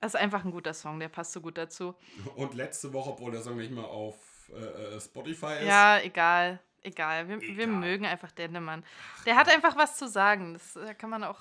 es 0.00 0.14
ist 0.14 0.20
einfach 0.20 0.44
ein 0.44 0.52
guter 0.52 0.74
Song, 0.74 1.00
der 1.00 1.08
passt 1.08 1.32
so 1.32 1.40
gut 1.40 1.58
dazu. 1.58 1.94
Und 2.36 2.54
letzte 2.54 2.92
Woche, 2.92 3.10
obwohl 3.10 3.32
der 3.32 3.42
Song 3.42 3.56
nicht 3.56 3.72
mal 3.72 3.84
auf 3.84 4.16
äh, 4.50 4.96
äh 4.96 5.00
Spotify 5.00 5.54
ist. 5.60 5.66
Ja, 5.66 5.98
egal. 6.00 6.60
Egal. 6.82 7.28
Wir, 7.28 7.36
egal. 7.38 7.56
wir 7.56 7.66
mögen 7.66 8.06
einfach 8.06 8.30
Dennemann. 8.30 8.84
Der 9.26 9.36
hat 9.36 9.48
einfach 9.48 9.76
was 9.76 9.96
zu 9.96 10.08
sagen. 10.08 10.52
Das 10.52 10.78
kann 10.98 11.10
man 11.10 11.24
auch. 11.24 11.40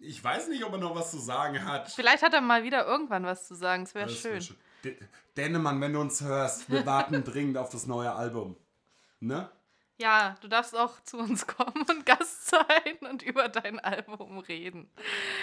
Ich 0.00 0.22
weiß 0.22 0.48
nicht, 0.48 0.64
ob 0.64 0.72
er 0.72 0.78
noch 0.78 0.96
was 0.96 1.12
zu 1.12 1.18
sagen 1.18 1.64
hat. 1.64 1.92
Vielleicht 1.92 2.24
hat 2.24 2.34
er 2.34 2.40
mal 2.40 2.64
wieder 2.64 2.84
irgendwann 2.84 3.24
was 3.24 3.46
zu 3.46 3.54
sagen. 3.54 3.84
Das 3.84 3.94
wäre 3.94 4.08
schön. 4.08 4.32
Wär 4.32 4.40
schön. 4.40 4.56
Dennemann, 5.36 5.80
wenn 5.80 5.92
du 5.92 6.00
uns 6.00 6.22
hörst, 6.22 6.70
wir 6.70 6.84
warten 6.86 7.22
dringend 7.24 7.56
auf 7.56 7.70
das 7.70 7.86
neue 7.86 8.12
Album. 8.12 8.56
Ne? 9.20 9.50
Ja, 9.98 10.36
du 10.40 10.48
darfst 10.48 10.76
auch 10.76 11.02
zu 11.04 11.18
uns 11.18 11.46
kommen 11.46 11.84
und 11.88 12.06
Gast 12.06 12.48
sein 12.48 12.96
und 13.08 13.22
über 13.22 13.48
dein 13.48 13.78
Album 13.78 14.38
reden. 14.38 14.90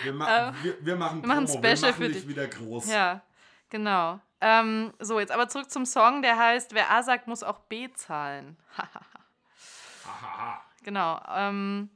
Wir, 0.03 0.13
ma 0.13 0.49
äh, 0.49 0.53
wir, 0.63 0.85
wir 0.85 0.95
machen, 0.95 1.21
wir 1.21 1.27
machen 1.27 1.45
Promo. 1.45 1.59
Special 1.59 1.81
wir 1.81 1.91
machen 1.91 2.03
für 2.03 2.09
dich 2.09 2.27
wieder 2.27 2.47
groß. 2.47 2.91
Ja, 2.91 3.21
genau. 3.69 4.19
Ähm, 4.41 4.93
so, 4.99 5.19
jetzt 5.19 5.31
aber 5.31 5.47
zurück 5.47 5.69
zum 5.69 5.85
Song, 5.85 6.21
der 6.21 6.37
heißt 6.37 6.73
Wer 6.73 6.91
A 6.91 7.03
sagt, 7.03 7.27
muss 7.27 7.43
auch 7.43 7.59
B 7.59 7.91
zahlen. 7.93 8.57
genau. 10.83 11.21
Ähm, 11.29 11.89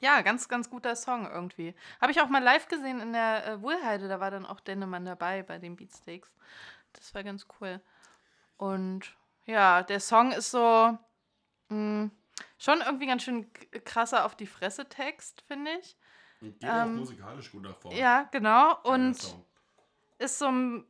ja, 0.00 0.22
ganz, 0.22 0.48
ganz 0.48 0.70
guter 0.70 0.96
Song 0.96 1.30
irgendwie. 1.30 1.74
Habe 2.00 2.12
ich 2.12 2.20
auch 2.20 2.28
mal 2.28 2.42
live 2.42 2.68
gesehen 2.68 3.00
in 3.00 3.12
der 3.12 3.46
äh, 3.46 3.62
Wohlheide, 3.62 4.08
da 4.08 4.20
war 4.20 4.30
dann 4.30 4.46
auch 4.46 4.60
Dennemann 4.60 5.04
dabei 5.04 5.42
bei 5.42 5.58
den 5.58 5.76
Beatsteaks. 5.76 6.32
Das 6.92 7.14
war 7.14 7.22
ganz 7.22 7.46
cool. 7.60 7.80
Und 8.56 9.14
ja, 9.46 9.82
der 9.82 10.00
Song 10.00 10.32
ist 10.32 10.50
so 10.50 10.98
mh, 11.68 11.76
mm, 11.76 12.10
schon 12.58 12.80
irgendwie 12.80 13.06
ganz 13.06 13.22
schön 13.22 13.52
krasser 13.84 14.24
auf 14.24 14.34
die 14.34 14.46
Fresse 14.46 14.88
Text, 14.88 15.42
finde 15.46 15.70
ich. 15.80 15.96
Und 16.40 16.58
geht 16.58 16.70
ähm, 16.70 16.70
auch 16.70 16.86
musikalisch 16.86 17.52
gut 17.52 17.66
davor. 17.66 17.92
Ja, 17.92 18.28
genau. 18.32 18.78
Und 18.82 19.18
ist 20.18 20.38
so 20.38 20.46
ein 20.46 20.86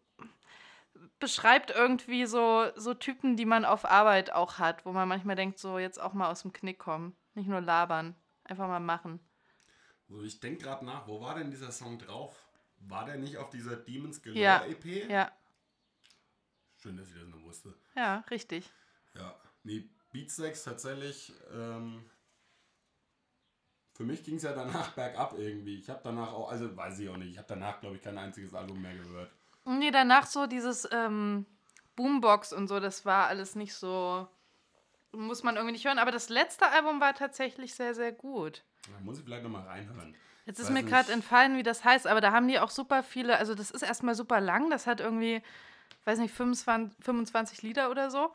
beschreibt 1.18 1.70
irgendwie 1.70 2.26
so, 2.26 2.66
so 2.76 2.94
Typen, 2.94 3.36
die 3.36 3.44
man 3.44 3.64
auf 3.64 3.84
Arbeit 3.84 4.32
auch 4.32 4.58
hat, 4.58 4.84
wo 4.84 4.92
man 4.92 5.08
manchmal 5.08 5.36
denkt, 5.36 5.58
so 5.58 5.78
jetzt 5.78 6.00
auch 6.00 6.14
mal 6.14 6.30
aus 6.30 6.42
dem 6.42 6.52
Knick 6.52 6.78
kommen. 6.78 7.16
Nicht 7.34 7.48
nur 7.48 7.60
labern. 7.60 8.16
Einfach 8.50 8.66
mal 8.66 8.80
machen. 8.80 9.20
Also 10.08 10.22
ich 10.22 10.40
denke 10.40 10.64
gerade 10.64 10.84
nach, 10.84 11.06
wo 11.06 11.20
war 11.20 11.36
denn 11.36 11.52
dieser 11.52 11.70
Song 11.70 12.00
drauf? 12.00 12.34
War 12.80 13.04
der 13.04 13.16
nicht 13.16 13.38
auf 13.38 13.48
dieser 13.48 13.76
Demons 13.76 14.20
Galore 14.20 14.40
ja. 14.40 14.64
EP? 14.64 15.08
Ja. 15.08 15.30
Schön, 16.76 16.96
dass 16.96 17.08
ich 17.10 17.14
das 17.14 17.28
noch 17.28 17.42
wusste. 17.44 17.72
Ja, 17.94 18.24
richtig. 18.28 18.68
Ja, 19.14 19.36
nee, 19.62 19.88
Beatsteaks 20.10 20.64
tatsächlich, 20.64 21.32
ähm, 21.52 22.04
für 23.92 24.02
mich 24.02 24.24
ging 24.24 24.34
es 24.34 24.42
ja 24.42 24.52
danach 24.52 24.90
bergab 24.94 25.38
irgendwie. 25.38 25.78
Ich 25.78 25.88
habe 25.88 26.00
danach 26.02 26.32
auch, 26.32 26.50
also 26.50 26.76
weiß 26.76 26.98
ich 26.98 27.08
auch 27.08 27.18
nicht, 27.18 27.30
ich 27.30 27.38
habe 27.38 27.48
danach, 27.48 27.80
glaube 27.80 27.96
ich, 27.96 28.02
kein 28.02 28.18
einziges 28.18 28.52
Album 28.52 28.82
mehr 28.82 28.96
gehört. 28.96 29.30
Nee, 29.64 29.92
danach 29.92 30.26
so 30.26 30.48
dieses 30.48 30.88
ähm, 30.90 31.46
Boombox 31.94 32.52
und 32.52 32.66
so, 32.66 32.80
das 32.80 33.06
war 33.06 33.28
alles 33.28 33.54
nicht 33.54 33.74
so 33.74 34.26
muss 35.12 35.42
man 35.42 35.56
irgendwie 35.56 35.72
nicht 35.72 35.86
hören. 35.86 35.98
Aber 35.98 36.10
das 36.10 36.28
letzte 36.28 36.66
Album 36.68 37.00
war 37.00 37.14
tatsächlich 37.14 37.74
sehr, 37.74 37.94
sehr 37.94 38.12
gut. 38.12 38.64
Da 38.86 39.00
muss 39.04 39.18
ich 39.18 39.24
vielleicht 39.24 39.42
nochmal 39.42 39.66
reinhören. 39.66 40.14
Jetzt 40.46 40.58
ist 40.58 40.70
mir 40.70 40.82
gerade 40.82 41.12
entfallen, 41.12 41.56
wie 41.56 41.62
das 41.62 41.84
heißt, 41.84 42.06
aber 42.06 42.20
da 42.20 42.32
haben 42.32 42.48
die 42.48 42.58
auch 42.58 42.70
super 42.70 43.04
viele, 43.04 43.36
also 43.36 43.54
das 43.54 43.70
ist 43.70 43.82
erstmal 43.82 44.16
super 44.16 44.40
lang, 44.40 44.68
das 44.68 44.88
hat 44.88 44.98
irgendwie, 44.98 45.42
weiß 46.06 46.18
nicht, 46.18 46.34
25, 46.34 47.04
25 47.04 47.62
Lieder 47.62 47.90
oder 47.90 48.10
so. 48.10 48.32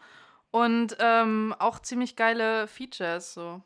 Und 0.51 0.95
ähm, 0.99 1.53
auch 1.59 1.79
ziemlich 1.79 2.15
geile 2.15 2.67
Features, 2.67 3.33
so. 3.33 3.61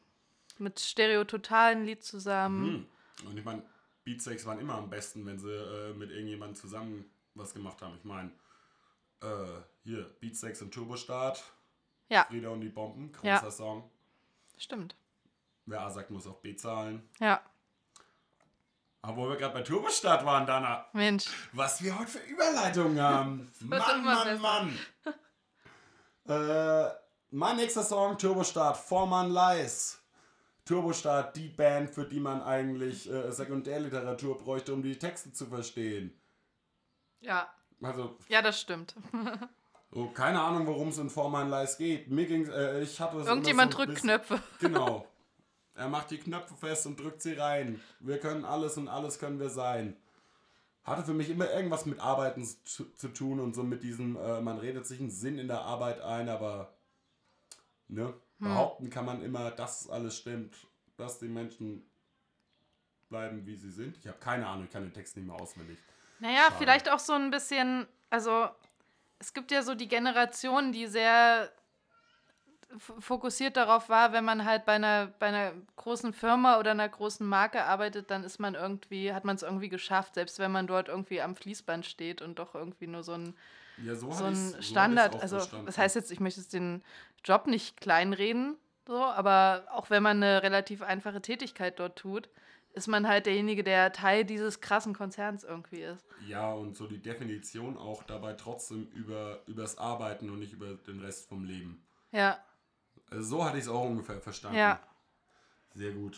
Mit 0.58 0.80
Stereo 0.80 1.26
Total 1.26 1.74
ein 1.74 1.86
Lied 1.86 2.04
zusammen. 2.04 2.88
Mhm. 3.22 3.28
Und 3.28 3.38
ich 3.38 3.46
meine, 3.46 3.62
Beatsteaks 4.04 4.46
waren 4.46 4.60
immer 4.60 4.76
am 4.76 4.90
besten, 4.90 5.26
wenn 5.26 5.38
sie 5.38 5.52
äh, 5.52 5.94
mit 5.94 6.10
irgendjemandem 6.10 6.56
zusammen 6.56 7.06
was 7.36 7.54
gemacht 7.54 7.82
haben. 7.82 7.96
Ich 7.98 8.04
meine, 8.04 8.32
äh, 9.22 9.62
hier, 9.84 10.10
Beatsteaks 10.20 10.62
und 10.64 10.74
Turbostart 10.74 11.44
ja. 12.10 12.26
Frieda 12.26 12.50
und 12.50 12.62
die 12.62 12.70
Bomben, 12.70 13.12
großer 13.12 13.26
ja. 13.26 13.52
Song. 13.52 13.90
Stimmt. 14.58 14.96
Wer 15.66 15.82
A 15.82 15.90
sagt, 15.90 16.10
muss 16.10 16.28
auch 16.28 16.38
B 16.38 16.56
zahlen. 16.56 17.08
Ja. 17.20 17.42
Aber 19.02 19.18
wo 19.18 19.30
wir 19.30 19.38
gerade 19.38 19.54
bei 19.54 19.62
Turbostart 19.62 20.26
waren, 20.26 20.46
Dana. 20.46 20.88
Mensch. 20.94 21.28
Was 21.54 21.82
wir 21.82 21.98
heute 21.98 22.12
für 22.12 22.20
Überleitungen 22.20 23.00
haben. 23.00 23.52
Mann, 23.62 24.04
Mann, 24.04 24.42
Mann. 24.42 24.80
äh, 26.28 26.92
mein 27.32 27.56
nächster 27.56 27.84
Song, 27.84 28.18
Turbostart, 28.18 28.76
Vormann 28.78 29.30
Leis. 29.30 30.02
Turbostart, 30.66 31.36
die 31.36 31.48
Band, 31.48 31.90
für 31.90 32.06
die 32.06 32.20
man 32.20 32.42
eigentlich 32.42 33.10
äh, 33.10 33.32
Sekundärliteratur 33.32 34.38
bräuchte, 34.38 34.74
um 34.74 34.84
die 34.84 35.00
Texte 35.00 35.32
zu 35.32 35.48
verstehen. 35.48 36.20
Ja. 37.22 37.52
Also, 37.82 38.18
ja, 38.28 38.42
das 38.42 38.60
stimmt. 38.60 38.96
So, 39.92 40.08
keine 40.10 40.40
Ahnung, 40.40 40.68
worum 40.68 40.90
es 40.90 41.00
in 41.00 41.10
Foreman 41.10 41.50
Lies 41.50 41.78
geht. 41.78 42.10
Mir 42.10 42.28
ging's, 42.28 42.50
äh, 42.50 42.82
ich 42.82 43.00
hatte 43.00 43.18
Irgendjemand 43.18 43.72
so 43.72 43.78
drückt 43.78 43.94
bisschen, 43.96 44.10
Knöpfe. 44.10 44.42
Genau. 44.60 45.08
Er 45.74 45.88
macht 45.88 46.12
die 46.12 46.18
Knöpfe 46.18 46.56
fest 46.56 46.86
und 46.86 47.00
drückt 47.00 47.22
sie 47.22 47.34
rein. 47.34 47.82
Wir 48.00 48.20
können 48.20 48.46
alles 48.46 48.78
und 48.78 48.88
alles 48.88 49.18
können 49.18 49.40
wir 49.40 49.50
sein. 49.50 49.96
Hatte 50.84 51.04
für 51.04 51.14
mich 51.14 51.30
immer 51.30 51.50
irgendwas 51.50 51.86
mit 51.86 52.00
Arbeiten 52.00 52.46
zu, 52.66 52.86
zu 52.94 53.08
tun 53.10 53.40
und 53.40 53.56
so 53.56 53.64
mit 53.64 53.84
diesem, 53.84 54.16
äh, 54.18 54.42
man 54.42 54.60
redet 54.60 54.86
sich 54.86 55.00
einen 55.00 55.10
Sinn 55.10 55.40
in 55.40 55.48
der 55.48 55.62
Arbeit 55.62 56.02
ein, 56.02 56.30
aber 56.30 56.74
ne, 57.88 58.08
hm. 58.08 58.14
behaupten 58.40 58.90
kann 58.90 59.06
man 59.06 59.24
immer, 59.24 59.52
dass 59.52 59.90
alles 59.90 60.18
stimmt, 60.18 60.56
dass 60.98 61.18
die 61.20 61.28
Menschen 61.28 61.90
bleiben, 63.10 63.46
wie 63.46 63.56
sie 63.56 63.72
sind. 63.72 63.98
Ich 63.98 64.08
habe 64.08 64.20
keine 64.20 64.48
Ahnung, 64.48 64.66
ich 64.66 64.72
kann 64.72 64.84
den 64.84 64.94
Text 64.94 65.16
nicht 65.16 65.26
mehr 65.26 65.36
auswendig. 65.36 65.78
Naja, 66.20 66.44
Schade. 66.44 66.56
vielleicht 66.60 66.90
auch 66.92 67.00
so 67.00 67.14
ein 67.14 67.32
bisschen, 67.32 67.88
also 68.10 68.50
es 69.20 69.34
gibt 69.34 69.52
ja 69.52 69.62
so 69.62 69.76
die 69.76 69.88
Generation, 69.88 70.72
die 70.72 70.88
sehr 70.88 71.52
fokussiert 72.78 73.58
darauf 73.58 73.90
war, 73.90 74.14
wenn 74.14 74.24
man 74.24 74.46
halt 74.46 74.66
bei 74.66 74.74
einer, 74.74 75.08
bei 75.20 75.28
einer 75.28 75.54
großen 75.76 76.14
Firma 76.14 76.60
oder 76.60 76.72
einer 76.72 76.88
großen 76.88 77.26
Marke 77.26 77.64
arbeitet, 77.64 78.12
dann 78.12 78.24
ist 78.24 78.40
man 78.40 78.54
irgendwie, 78.54 79.12
hat 79.12 79.26
man 79.26 79.36
es 79.36 79.42
irgendwie 79.44 79.70
geschafft, 79.70 80.16
selbst 80.16 80.38
wenn 80.38 80.52
man 80.52 80.68
dort 80.68 80.88
irgendwie 80.88 81.20
am 81.22 81.36
Fließband 81.36 81.86
steht 81.86 82.22
und 82.22 82.38
doch 82.38 82.54
irgendwie 82.54 82.86
nur 82.86 83.02
so 83.04 83.14
ein, 83.14 83.36
Ja, 83.84 83.96
so, 83.96 84.12
so 84.12 84.26
ein 84.26 84.52
so 84.54 84.62
Standard. 84.62 85.16
auch 85.16 85.22
also 85.22 85.38
verstanden. 85.38 85.66
das 85.66 85.78
heißt 85.80 85.96
jetzt, 85.96 86.12
ich 86.12 86.20
möchte 86.20 86.42
jetzt 86.42 86.54
den 86.54 86.84
Job 87.24 87.48
nicht 87.48 87.82
kleinreden, 87.82 88.56
so, 88.88 89.04
aber 89.04 89.64
auch 89.72 89.90
wenn 89.90 90.04
man 90.04 90.18
eine 90.22 90.44
relativ 90.44 90.84
einfache 90.84 91.22
Tätigkeit 91.22 91.80
dort 91.80 91.98
tut, 91.98 92.30
ist 92.74 92.88
man 92.88 93.08
halt 93.08 93.26
derjenige, 93.26 93.64
der 93.64 93.92
Teil 93.92 94.26
dieses 94.26 94.62
krassen 94.62 94.94
Konzerns 94.94 95.44
irgendwie 95.44 95.82
ist. 95.82 96.06
Ja, 96.28 96.54
und 96.54 96.76
so 96.76 96.88
die 96.88 97.02
Definition 97.02 97.78
auch 97.78 98.04
dabei 98.04 98.34
trotzdem 98.34 98.88
über 98.92 99.42
übers 99.48 99.78
Arbeiten 99.78 100.30
und 100.30 100.40
nicht 100.40 100.54
über 100.54 100.76
den 100.76 101.00
Rest 101.00 101.28
vom 101.30 101.44
Leben. 101.46 101.84
Ja, 102.12 102.40
Also 103.10 103.24
so 103.38 103.44
hatte 103.46 103.58
ich 103.58 103.64
es 103.64 103.70
auch 103.70 103.84
ungefähr 103.86 104.22
verstanden. 104.22 104.58
ja. 104.58 104.80
Sehr 105.76 105.92
gut. 105.92 106.18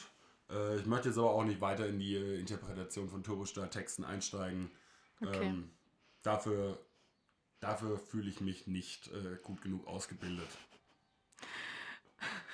Äh, 0.49 0.77
ich 0.77 0.85
möchte 0.85 1.09
jetzt 1.09 1.17
aber 1.17 1.31
auch 1.31 1.43
nicht 1.43 1.59
weiter 1.61 1.87
in 1.87 1.99
die 1.99 2.15
äh, 2.15 2.39
Interpretation 2.39 3.09
von 3.09 3.21
Turbostar-Texten 3.23 4.05
einsteigen. 4.05 4.71
Okay. 5.21 5.47
Ähm, 5.47 5.71
dafür 6.23 6.79
dafür 7.59 7.97
fühle 7.99 8.29
ich 8.29 8.41
mich 8.41 8.67
nicht 8.67 9.07
äh, 9.09 9.37
gut 9.43 9.61
genug 9.61 9.87
ausgebildet. 9.87 10.47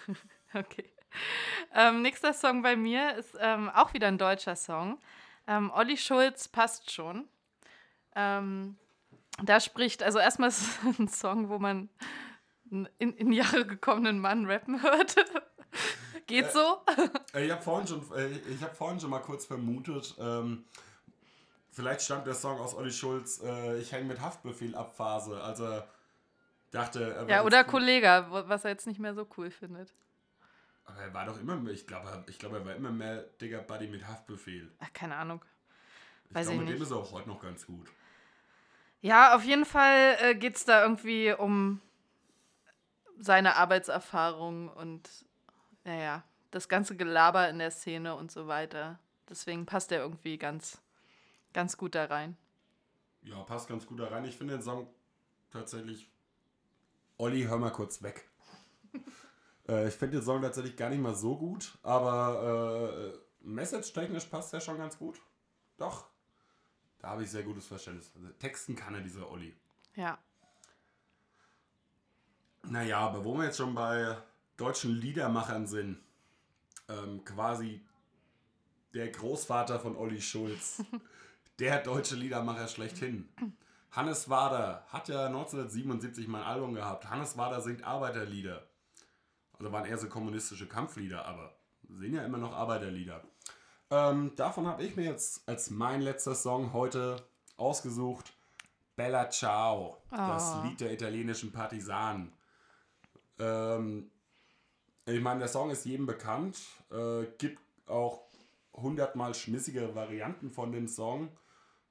Okay. 0.54 0.90
Ähm, 1.78 2.02
nächster 2.02 2.34
Song 2.34 2.64
bei 2.64 2.76
mir 2.76 3.16
ist 3.18 3.38
ähm, 3.40 3.70
auch 3.70 3.94
wieder 3.94 4.08
ein 4.08 4.18
deutscher 4.18 4.56
Song. 4.56 4.98
Ähm, 5.46 5.72
Olli 5.72 5.96
Schulz 5.96 6.48
passt 6.48 6.92
schon. 6.92 7.28
Ähm, 8.16 8.78
da 9.44 9.60
spricht, 9.60 10.02
also 10.02 10.18
erstmal 10.18 10.50
ist 10.50 10.62
es 10.62 11.00
ein 11.00 11.08
Song, 11.08 11.50
wo 11.50 11.60
man 11.60 11.88
einen 12.72 12.90
in, 12.98 13.14
in 13.14 13.32
Jahre 13.32 13.68
gekommenen 13.68 14.20
Mann 14.20 14.48
rappen 14.48 14.82
hört. 14.82 15.16
Geht 16.26 16.52
so? 16.52 16.82
Äh, 17.36 17.46
ich 17.46 17.52
habe 17.52 17.62
vorhin, 17.62 17.88
schon, 17.88 18.02
äh, 18.16 18.28
ich 18.28 18.64
hab 18.64 18.76
vorhin 18.76 19.00
schon 19.00 19.12
mal 19.12 19.20
kurz 19.20 19.46
vermutet, 19.46 20.16
ähm, 20.20 20.66
vielleicht 21.70 22.02
stammt 22.02 22.26
der 22.26 22.34
Song 22.34 22.60
aus 22.60 22.74
Olli 22.74 22.92
Schulz, 22.92 23.40
äh, 23.44 23.78
ich 23.78 23.92
hänge 23.92 24.06
mit 24.06 24.20
Haftbefehl 24.20 24.74
ab 24.74 24.96
Phase. 24.96 25.40
Also 25.44 25.84
dachte, 26.72 27.28
Ja, 27.30 27.44
oder 27.44 27.64
Kollege, 27.64 28.26
was 28.30 28.66
er 28.66 28.72
jetzt 28.72 28.88
nicht 28.88 29.00
mehr 29.00 29.14
so 29.14 29.28
cool 29.38 29.52
findet. 29.52 29.94
Aber 30.88 31.02
er 31.02 31.14
war 31.14 31.26
doch 31.26 31.40
immer, 31.40 31.64
ich 31.70 31.86
glaube, 31.86 32.26
ich 32.28 32.40
glaub, 32.40 32.54
er 32.54 32.66
war 32.66 32.74
immer 32.76 32.92
mehr 32.92 33.22
Digger 33.42 33.62
Buddy 33.62 33.88
mit 33.88 34.08
Haftbefehl. 34.08 34.72
Ach, 34.80 34.92
keine 34.94 35.16
Ahnung. 35.16 35.44
Ich 36.30 36.36
Weiß 36.36 36.48
glaube, 36.48 36.56
ich 36.56 36.60
mit 36.62 36.70
dem 36.70 36.74
nicht. 36.80 36.84
ist 36.84 36.92
er 36.92 36.98
auch 36.98 37.12
heute 37.12 37.30
noch 37.30 37.42
ganz 37.42 37.66
gut. 37.66 37.90
Ja, 39.02 39.36
auf 39.36 39.44
jeden 39.44 39.66
Fall 39.66 40.18
äh, 40.22 40.36
geht 40.36 40.56
es 40.56 40.66
da 40.66 40.82
irgendwie 40.82 41.34
um 41.34 41.82
seine 43.20 43.56
Arbeitserfahrung 43.56 44.70
und 44.70 45.10
naja, 45.84 46.24
das 46.52 46.68
ganze 46.70 46.96
Gelaber 46.96 47.50
in 47.50 47.60
der 47.60 47.72
Szene 47.72 48.16
und 48.16 48.32
so 48.32 48.48
weiter. 48.48 49.00
Deswegen 49.30 49.66
passt 49.66 49.92
er 49.92 50.00
irgendwie 50.00 50.38
ganz, 50.38 50.82
ganz 51.54 51.78
gut 51.78 51.96
da 51.96 52.06
rein. 52.06 52.38
Ja, 53.24 53.42
passt 53.44 53.68
ganz 53.68 53.86
gut 53.86 54.00
da 54.00 54.08
rein. 54.08 54.24
Ich 54.26 54.38
finde 54.38 54.56
den 54.56 54.64
Song 54.64 54.88
tatsächlich. 55.52 56.10
Olli, 57.18 57.44
hör 57.44 57.58
mal 57.58 57.72
kurz 57.72 58.02
weg. 58.02 58.30
äh, 59.68 59.88
ich 59.88 59.94
finde 59.96 60.18
den 60.18 60.26
Song 60.26 60.42
tatsächlich 60.42 60.76
gar 60.76 60.90
nicht 60.90 61.02
mal 61.02 61.16
so 61.16 61.38
gut, 61.38 61.78
aber 61.84 63.14
äh, 63.14 63.18
message-technisch 63.42 64.26
passt 64.26 64.54
er 64.54 64.62
schon 64.62 64.78
ganz 64.78 64.98
gut. 64.98 65.22
Doch. 65.78 66.08
Da 67.00 67.10
habe 67.10 67.24
ich 67.24 67.30
sehr 67.30 67.44
gutes 67.44 67.68
Verständnis. 67.68 68.12
Also, 68.16 68.30
Texten 68.40 68.76
kann 68.76 68.96
er, 68.96 69.02
dieser 69.02 69.30
Olli. 69.30 69.56
Ja. 69.96 70.18
Naja, 72.64 73.00
aber 73.00 73.24
wo 73.24 73.36
wir 73.36 73.46
jetzt 73.46 73.58
schon 73.58 73.76
bei 73.76 74.18
deutschen 74.58 74.92
Liedermachern 74.92 75.68
sind, 75.68 76.00
ähm, 76.90 77.24
quasi 77.24 77.86
der 78.94 79.10
Großvater 79.10 79.80
von 79.80 79.96
Olli 79.96 80.22
Schulz, 80.22 80.84
der 81.60 81.82
deutsche 81.84 82.16
Liedermacher 82.16 82.68
schlechthin. 82.68 83.30
Hannes 83.92 84.30
Wader 84.30 84.86
hat 84.90 85.08
ja 85.08 85.28
1977 85.28 86.28
mal 86.28 86.42
ein 86.42 86.48
Album 86.48 86.74
gehabt. 86.74 87.10
Hannes 87.10 87.38
Wader 87.38 87.62
singt 87.62 87.84
Arbeiterlieder. 87.84 88.68
Also 89.60 89.72
waren 89.72 89.86
eher 89.86 89.98
so 89.98 90.08
kommunistische 90.08 90.68
Kampflieder, 90.68 91.26
aber 91.26 91.56
singen 91.90 92.16
ja 92.16 92.26
immer 92.26 92.38
noch 92.38 92.54
Arbeiterlieder. 92.54 93.24
Ähm, 93.90 94.36
davon 94.36 94.68
habe 94.68 94.84
ich 94.84 94.96
mir 94.96 95.06
jetzt 95.06 95.48
als 95.48 95.70
mein 95.70 96.02
letzter 96.02 96.36
Song 96.36 96.74
heute 96.74 97.26
ausgesucht. 97.56 98.34
Bella 98.96 99.30
Ciao, 99.30 100.02
das 100.10 100.56
Oh. 100.56 100.64
Lied 100.68 100.82
der 100.82 100.92
italienischen 100.92 101.52
Partisanen. 101.52 102.34
Ähm, 103.40 104.12
ich 105.06 105.22
meine, 105.22 105.40
der 105.40 105.48
Song 105.48 105.70
ist 105.70 105.86
jedem 105.86 106.06
bekannt, 106.06 106.60
äh, 106.92 107.26
gibt 107.38 107.62
auch 107.88 108.28
hundertmal 108.74 109.34
schmissigere 109.34 109.96
Varianten 109.96 110.52
von 110.52 110.72
dem 110.72 110.88
Song. 110.88 111.30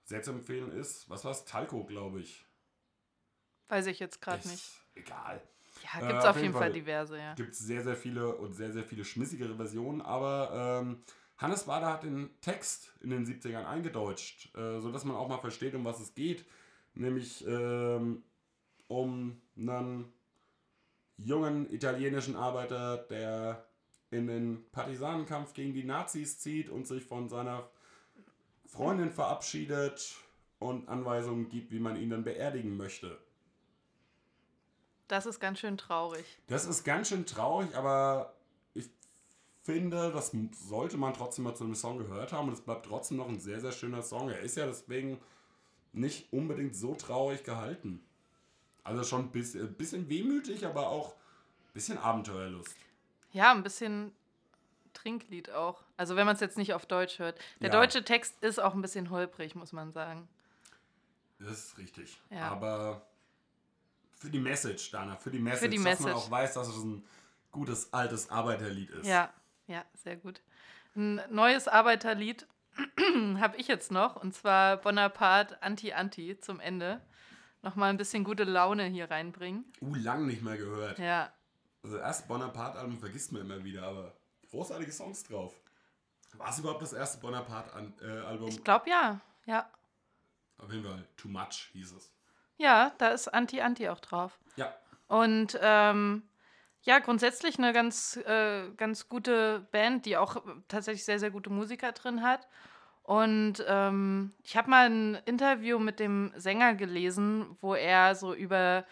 Sehr 0.04 0.22
zu 0.22 0.32
empfehlen 0.32 0.70
ist, 0.72 1.08
was 1.08 1.24
war's? 1.24 1.44
Talco, 1.44 1.84
glaube 1.84 2.20
ich. 2.20 2.44
Weiß 3.68 3.86
ich 3.86 3.98
jetzt 3.98 4.20
gerade 4.20 4.46
nicht. 4.46 4.64
Egal. 4.94 5.42
Ja, 5.92 6.00
Äh, 6.00 6.06
gibt 6.08 6.18
es 6.18 6.24
auf 6.24 6.36
auf 6.36 6.40
jeden 6.40 6.52
Fall 6.52 6.62
Fall. 6.62 6.72
diverse, 6.72 7.18
ja. 7.18 7.34
Gibt 7.34 7.54
sehr, 7.54 7.82
sehr 7.82 7.96
viele 7.96 8.34
und 8.36 8.54
sehr, 8.54 8.72
sehr 8.72 8.84
viele 8.84 9.04
schmissigere 9.04 9.54
Versionen, 9.56 10.00
aber 10.00 10.82
ähm, 10.82 11.02
Hannes 11.38 11.66
Wader 11.68 11.92
hat 11.92 12.02
den 12.04 12.30
Text 12.40 12.92
in 13.02 13.10
den 13.10 13.24
70ern 13.26 13.66
eingedeutscht, 13.66 14.54
äh, 14.56 14.80
sodass 14.80 15.04
man 15.04 15.16
auch 15.16 15.28
mal 15.28 15.38
versteht, 15.38 15.74
um 15.74 15.84
was 15.84 16.00
es 16.00 16.14
geht. 16.14 16.44
Nämlich 16.94 17.46
ähm, 17.46 18.22
um 18.88 19.40
einen 19.56 20.12
jungen 21.18 21.70
italienischen 21.72 22.36
Arbeiter, 22.36 22.98
der 22.98 23.66
in 24.10 24.26
den 24.26 24.64
Partisanenkampf 24.72 25.52
gegen 25.54 25.74
die 25.74 25.84
Nazis 25.84 26.38
zieht 26.38 26.70
und 26.70 26.86
sich 26.86 27.04
von 27.04 27.28
seiner 27.28 27.68
Freundin 28.66 29.10
verabschiedet 29.10 30.16
und 30.58 30.88
Anweisungen 30.88 31.48
gibt, 31.48 31.70
wie 31.72 31.78
man 31.80 31.96
ihn 31.96 32.10
dann 32.10 32.24
beerdigen 32.24 32.76
möchte. 32.76 33.18
Das 35.08 35.26
ist 35.26 35.40
ganz 35.40 35.58
schön 35.60 35.76
traurig. 35.78 36.24
Das 36.48 36.64
ist 36.66 36.84
ganz 36.84 37.08
schön 37.08 37.26
traurig, 37.26 37.74
aber 37.76 38.32
ich 38.74 38.88
finde, 39.62 40.10
das 40.12 40.32
sollte 40.68 40.96
man 40.96 41.14
trotzdem 41.14 41.44
mal 41.44 41.54
zu 41.54 41.64
dem 41.64 41.74
Song 41.74 41.98
gehört 41.98 42.32
haben 42.32 42.48
und 42.48 42.54
es 42.54 42.60
bleibt 42.60 42.86
trotzdem 42.86 43.16
noch 43.18 43.28
ein 43.28 43.40
sehr, 43.40 43.60
sehr 43.60 43.72
schöner 43.72 44.02
Song. 44.02 44.30
Er 44.30 44.40
ist 44.40 44.56
ja 44.56 44.66
deswegen 44.66 45.20
nicht 45.92 46.32
unbedingt 46.32 46.74
so 46.76 46.94
traurig 46.94 47.44
gehalten. 47.44 48.04
Also 48.84 49.02
schon 49.04 49.22
ein 49.22 49.30
bisschen, 49.30 49.66
ein 49.66 49.74
bisschen 49.74 50.08
wehmütig, 50.08 50.66
aber 50.66 50.88
auch 50.88 51.10
ein 51.14 51.72
bisschen 51.74 51.98
Abenteuerlust. 51.98 52.76
Ja, 53.32 53.52
ein 53.52 53.62
bisschen 53.62 54.12
Trinklied 54.92 55.50
auch. 55.50 55.82
Also 55.96 56.16
wenn 56.16 56.26
man 56.26 56.34
es 56.34 56.40
jetzt 56.40 56.56
nicht 56.56 56.74
auf 56.74 56.86
Deutsch 56.86 57.18
hört. 57.18 57.38
Der 57.60 57.70
Ja. 57.70 57.80
deutsche 57.80 58.04
Text 58.04 58.34
ist 58.42 58.58
auch 58.60 58.74
ein 58.74 58.82
bisschen 58.82 59.10
holprig, 59.10 59.54
muss 59.54 59.72
man 59.72 59.92
sagen. 59.92 60.28
Das 61.38 61.50
ist 61.50 61.78
richtig. 61.78 62.20
Ja. 62.30 62.50
Aber 62.50 63.06
für 64.16 64.30
die 64.30 64.38
Message, 64.38 64.90
Dana, 64.90 65.16
für 65.16 65.30
die 65.30 65.38
Message, 65.38 65.70
die 65.70 65.76
dass 65.76 65.84
man 65.84 65.92
Message. 65.92 66.14
auch 66.14 66.30
weiß, 66.30 66.54
dass 66.54 66.68
es 66.68 66.82
ein 66.82 67.04
gutes 67.52 67.92
altes 67.92 68.30
Arbeiterlied 68.30 68.90
ist. 68.90 69.06
Ja, 69.06 69.32
ja, 69.66 69.84
sehr 69.94 70.16
gut. 70.16 70.40
Ein 70.94 71.20
neues 71.30 71.68
Arbeiterlied 71.68 72.46
habe 73.38 73.56
ich 73.56 73.68
jetzt 73.68 73.90
noch, 73.90 74.16
und 74.16 74.34
zwar 74.34 74.78
Bonaparte 74.78 75.62
Anti-Anti 75.62 76.38
zum 76.40 76.60
Ende. 76.60 77.00
Nochmal 77.62 77.90
ein 77.90 77.96
bisschen 77.96 78.24
gute 78.24 78.44
Laune 78.44 78.84
hier 78.84 79.10
reinbringen. 79.10 79.64
Uh, 79.80 79.94
lang 79.94 80.26
nicht 80.26 80.42
mehr 80.42 80.56
gehört. 80.56 80.98
Ja, 80.98 81.32
Also 81.82 81.96
erst 81.98 82.28
Bonaparte-Album 82.28 82.98
vergisst 82.98 83.32
man 83.32 83.42
immer 83.42 83.64
wieder, 83.64 83.82
aber 83.82 84.12
großartige 84.50 84.92
Songs 84.92 85.24
drauf. 85.24 85.54
War 86.34 86.50
es 86.50 86.58
überhaupt 86.58 86.82
das 86.82 86.92
erste 86.92 87.18
Bonaparte-Album? 87.18 88.48
ich 88.48 88.62
glaube 88.62 88.88
ja. 88.90 89.20
Ja. 89.46 89.70
Auf 90.58 90.70
jeden 90.72 90.84
Fall, 90.84 91.06
Too 91.16 91.28
Much 91.28 91.70
hieß 91.72 91.92
es. 91.92 92.12
Ja, 92.58 92.92
da 92.98 93.08
ist 93.08 93.28
Anti-Anti 93.28 93.88
auch 93.88 94.00
drauf. 94.00 94.38
Ja, 94.56 94.74
Und 95.08 95.58
ähm, 95.60 96.22
ja, 96.82 97.00
grundsätzlich 97.00 97.58
eine 97.58 97.72
ganz, 97.72 98.16
äh, 98.16 98.70
ganz 98.76 99.08
gute 99.08 99.66
Band, 99.72 100.06
die 100.06 100.16
auch 100.16 100.42
tatsächlich 100.68 101.04
sehr, 101.04 101.18
sehr 101.18 101.30
gute 101.30 101.50
Musiker 101.50 101.92
drin 101.92 102.22
hat. 102.22 102.46
Und 103.02 103.64
ähm, 103.68 104.32
ich 104.42 104.56
habe 104.56 104.70
mal 104.70 104.90
ein 104.90 105.18
Interview 105.26 105.78
mit 105.78 106.00
dem 106.00 106.32
Sänger 106.36 106.74
gelesen, 106.74 107.56
wo 107.60 107.74
er 107.74 108.14
so 108.14 108.34
über 108.34 108.84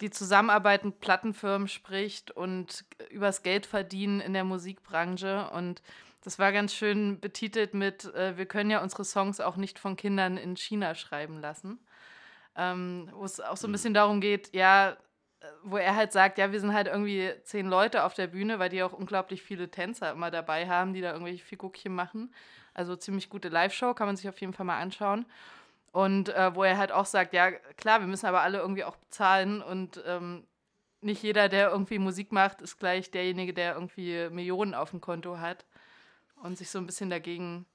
die 0.00 0.10
Zusammenarbeit 0.10 0.84
mit 0.84 1.00
Plattenfirmen 1.00 1.68
spricht 1.68 2.30
und 2.30 2.84
übers 3.10 3.42
Geldverdienen 3.42 4.20
in 4.20 4.32
der 4.32 4.44
Musikbranche. 4.44 5.50
Und 5.50 5.82
das 6.22 6.38
war 6.38 6.52
ganz 6.52 6.74
schön 6.74 7.20
betitelt 7.20 7.74
mit, 7.74 8.04
äh, 8.14 8.36
wir 8.36 8.46
können 8.46 8.70
ja 8.70 8.82
unsere 8.82 9.04
Songs 9.04 9.40
auch 9.40 9.56
nicht 9.56 9.78
von 9.78 9.96
Kindern 9.96 10.36
in 10.36 10.56
China 10.56 10.94
schreiben 10.94 11.40
lassen. 11.40 11.78
Ähm, 12.56 13.08
wo 13.12 13.24
es 13.24 13.40
auch 13.40 13.56
so 13.56 13.68
ein 13.68 13.72
bisschen 13.72 13.94
darum 13.94 14.20
geht, 14.20 14.54
ja, 14.54 14.92
äh, 15.40 15.46
wo 15.62 15.76
er 15.76 15.94
halt 15.94 16.12
sagt, 16.12 16.38
ja, 16.38 16.52
wir 16.52 16.60
sind 16.60 16.72
halt 16.72 16.86
irgendwie 16.86 17.30
zehn 17.44 17.66
Leute 17.66 18.04
auf 18.04 18.14
der 18.14 18.28
Bühne, 18.28 18.58
weil 18.58 18.70
die 18.70 18.82
auch 18.82 18.92
unglaublich 18.92 19.42
viele 19.42 19.70
Tänzer 19.70 20.12
immer 20.12 20.30
dabei 20.30 20.68
haben, 20.68 20.94
die 20.94 21.00
da 21.00 21.12
irgendwelche 21.12 21.44
Figuckchen 21.44 21.94
machen. 21.94 22.32
Also 22.74 22.96
ziemlich 22.96 23.28
gute 23.30 23.48
Live-Show, 23.48 23.94
kann 23.94 24.06
man 24.06 24.16
sich 24.16 24.28
auf 24.28 24.40
jeden 24.40 24.52
Fall 24.52 24.66
mal 24.66 24.80
anschauen. 24.80 25.26
Und 25.92 26.28
äh, 26.30 26.54
wo 26.54 26.62
er 26.62 26.76
halt 26.76 26.92
auch 26.92 27.06
sagt, 27.06 27.32
ja, 27.32 27.50
klar, 27.50 28.00
wir 28.00 28.06
müssen 28.06 28.26
aber 28.26 28.42
alle 28.42 28.58
irgendwie 28.58 28.84
auch 28.84 28.96
bezahlen 28.96 29.62
und 29.62 30.02
ähm, 30.06 30.46
nicht 31.00 31.22
jeder, 31.22 31.48
der 31.48 31.70
irgendwie 31.70 31.98
Musik 31.98 32.32
macht, 32.32 32.60
ist 32.60 32.78
gleich 32.78 33.10
derjenige, 33.10 33.54
der 33.54 33.74
irgendwie 33.74 34.28
Millionen 34.30 34.74
auf 34.74 34.90
dem 34.90 35.00
Konto 35.00 35.38
hat 35.38 35.64
und 36.42 36.58
sich 36.58 36.70
so 36.70 36.78
ein 36.78 36.86
bisschen 36.86 37.10
dagegen 37.10 37.66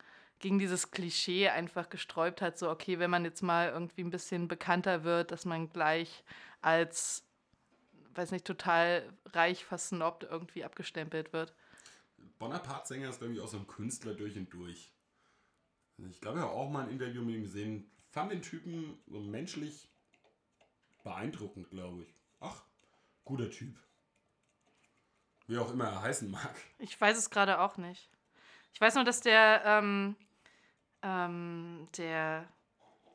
gegen 0.41 0.59
dieses 0.59 0.91
Klischee 0.91 1.49
einfach 1.49 1.89
gesträubt 1.89 2.41
hat, 2.41 2.57
so 2.57 2.69
okay, 2.69 2.99
wenn 2.99 3.09
man 3.09 3.23
jetzt 3.23 3.41
mal 3.41 3.69
irgendwie 3.69 4.01
ein 4.01 4.09
bisschen 4.09 4.47
bekannter 4.47 5.03
wird, 5.03 5.31
dass 5.31 5.45
man 5.45 5.69
gleich 5.69 6.23
als, 6.61 7.23
weiß 8.15 8.31
nicht, 8.31 8.45
total 8.45 9.07
reich 9.27 9.63
versnobbt 9.63 10.23
irgendwie 10.23 10.63
abgestempelt 10.63 11.31
wird. 11.33 11.53
Bonaparte-Sänger 12.39 13.09
ist, 13.09 13.19
glaube 13.19 13.33
ich, 13.33 13.39
auch 13.39 13.47
so 13.47 13.57
ein 13.57 13.67
Künstler 13.67 14.13
durch 14.13 14.35
und 14.35 14.51
durch. 14.51 14.91
Also 15.97 16.09
ich 16.09 16.19
glaube, 16.19 16.39
ich 16.39 16.43
habe 16.43 16.53
auch 16.53 16.69
mal 16.69 16.85
ein 16.85 16.91
Interview 16.91 17.21
mit 17.21 17.35
ihm 17.35 17.43
gesehen. 17.43 17.91
Fand 18.09 18.31
den 18.31 18.41
Typen 18.41 18.99
so 19.07 19.19
menschlich 19.19 19.89
beeindruckend, 21.03 21.69
glaube 21.69 22.03
ich. 22.03 22.15
Ach, 22.39 22.63
guter 23.23 23.49
Typ. 23.49 23.77
Wie 25.47 25.57
auch 25.57 25.71
immer 25.71 25.85
er 25.85 26.01
heißen 26.01 26.29
mag. 26.29 26.55
Ich 26.79 26.99
weiß 26.99 27.17
es 27.17 27.29
gerade 27.29 27.59
auch 27.59 27.77
nicht. 27.77 28.09
Ich 28.73 28.81
weiß 28.81 28.95
nur, 28.95 29.03
dass 29.03 29.21
der, 29.21 29.61
ähm, 29.65 30.15
ähm, 31.01 31.87
der 31.97 32.47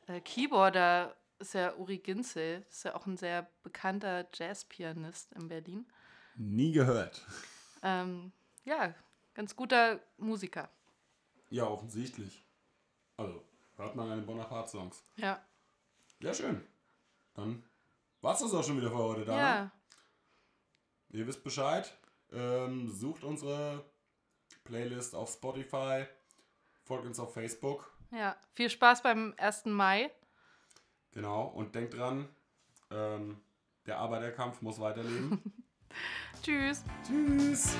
äh, 0.06 0.20
Keyboarder 0.20 1.14
ist 1.38 1.54
ja 1.54 1.74
Uri 1.76 1.98
Ginzel. 1.98 2.64
Ist 2.68 2.84
ja 2.84 2.94
auch 2.94 3.06
ein 3.06 3.16
sehr 3.16 3.48
bekannter 3.62 4.26
Jazzpianist 4.32 5.32
in 5.32 5.48
Berlin. 5.48 5.86
Nie 6.36 6.72
gehört. 6.72 7.24
Ähm, 7.82 8.32
ja, 8.64 8.94
ganz 9.34 9.54
guter 9.54 10.00
Musiker. 10.18 10.68
Ja, 11.50 11.64
offensichtlich. 11.66 12.44
Also, 13.16 13.42
hört 13.76 13.96
man 13.96 14.10
an 14.10 14.18
den 14.18 14.26
Bonaparte-Songs. 14.26 15.02
Ja. 15.16 15.40
Ja, 16.20 16.34
schön. 16.34 16.66
Dann 17.34 17.62
war's 18.20 18.40
das 18.40 18.54
auch 18.54 18.64
schon 18.64 18.78
wieder 18.78 18.90
für 18.90 18.96
heute, 18.96 19.24
Dana. 19.24 19.38
Ja. 19.38 19.72
Ihr 21.10 21.26
wisst 21.26 21.44
Bescheid. 21.44 21.96
Ähm, 22.32 22.90
sucht 22.90 23.22
unsere 23.22 23.84
Playlist 24.64 25.14
auf 25.14 25.30
Spotify. 25.30 26.06
Folgt 26.86 27.04
uns 27.04 27.18
auf 27.18 27.34
Facebook. 27.34 27.92
Ja. 28.12 28.36
Viel 28.54 28.70
Spaß 28.70 29.02
beim 29.02 29.34
1. 29.38 29.66
Mai. 29.66 30.10
Genau. 31.10 31.46
Und 31.46 31.74
denkt 31.74 31.94
dran, 31.94 32.28
ähm, 32.92 33.40
der 33.86 33.98
Arbeiterkampf 33.98 34.62
muss 34.62 34.78
weiterleben. 34.78 35.42
Tschüss. 36.42 36.84
Tschüss. 37.04 37.74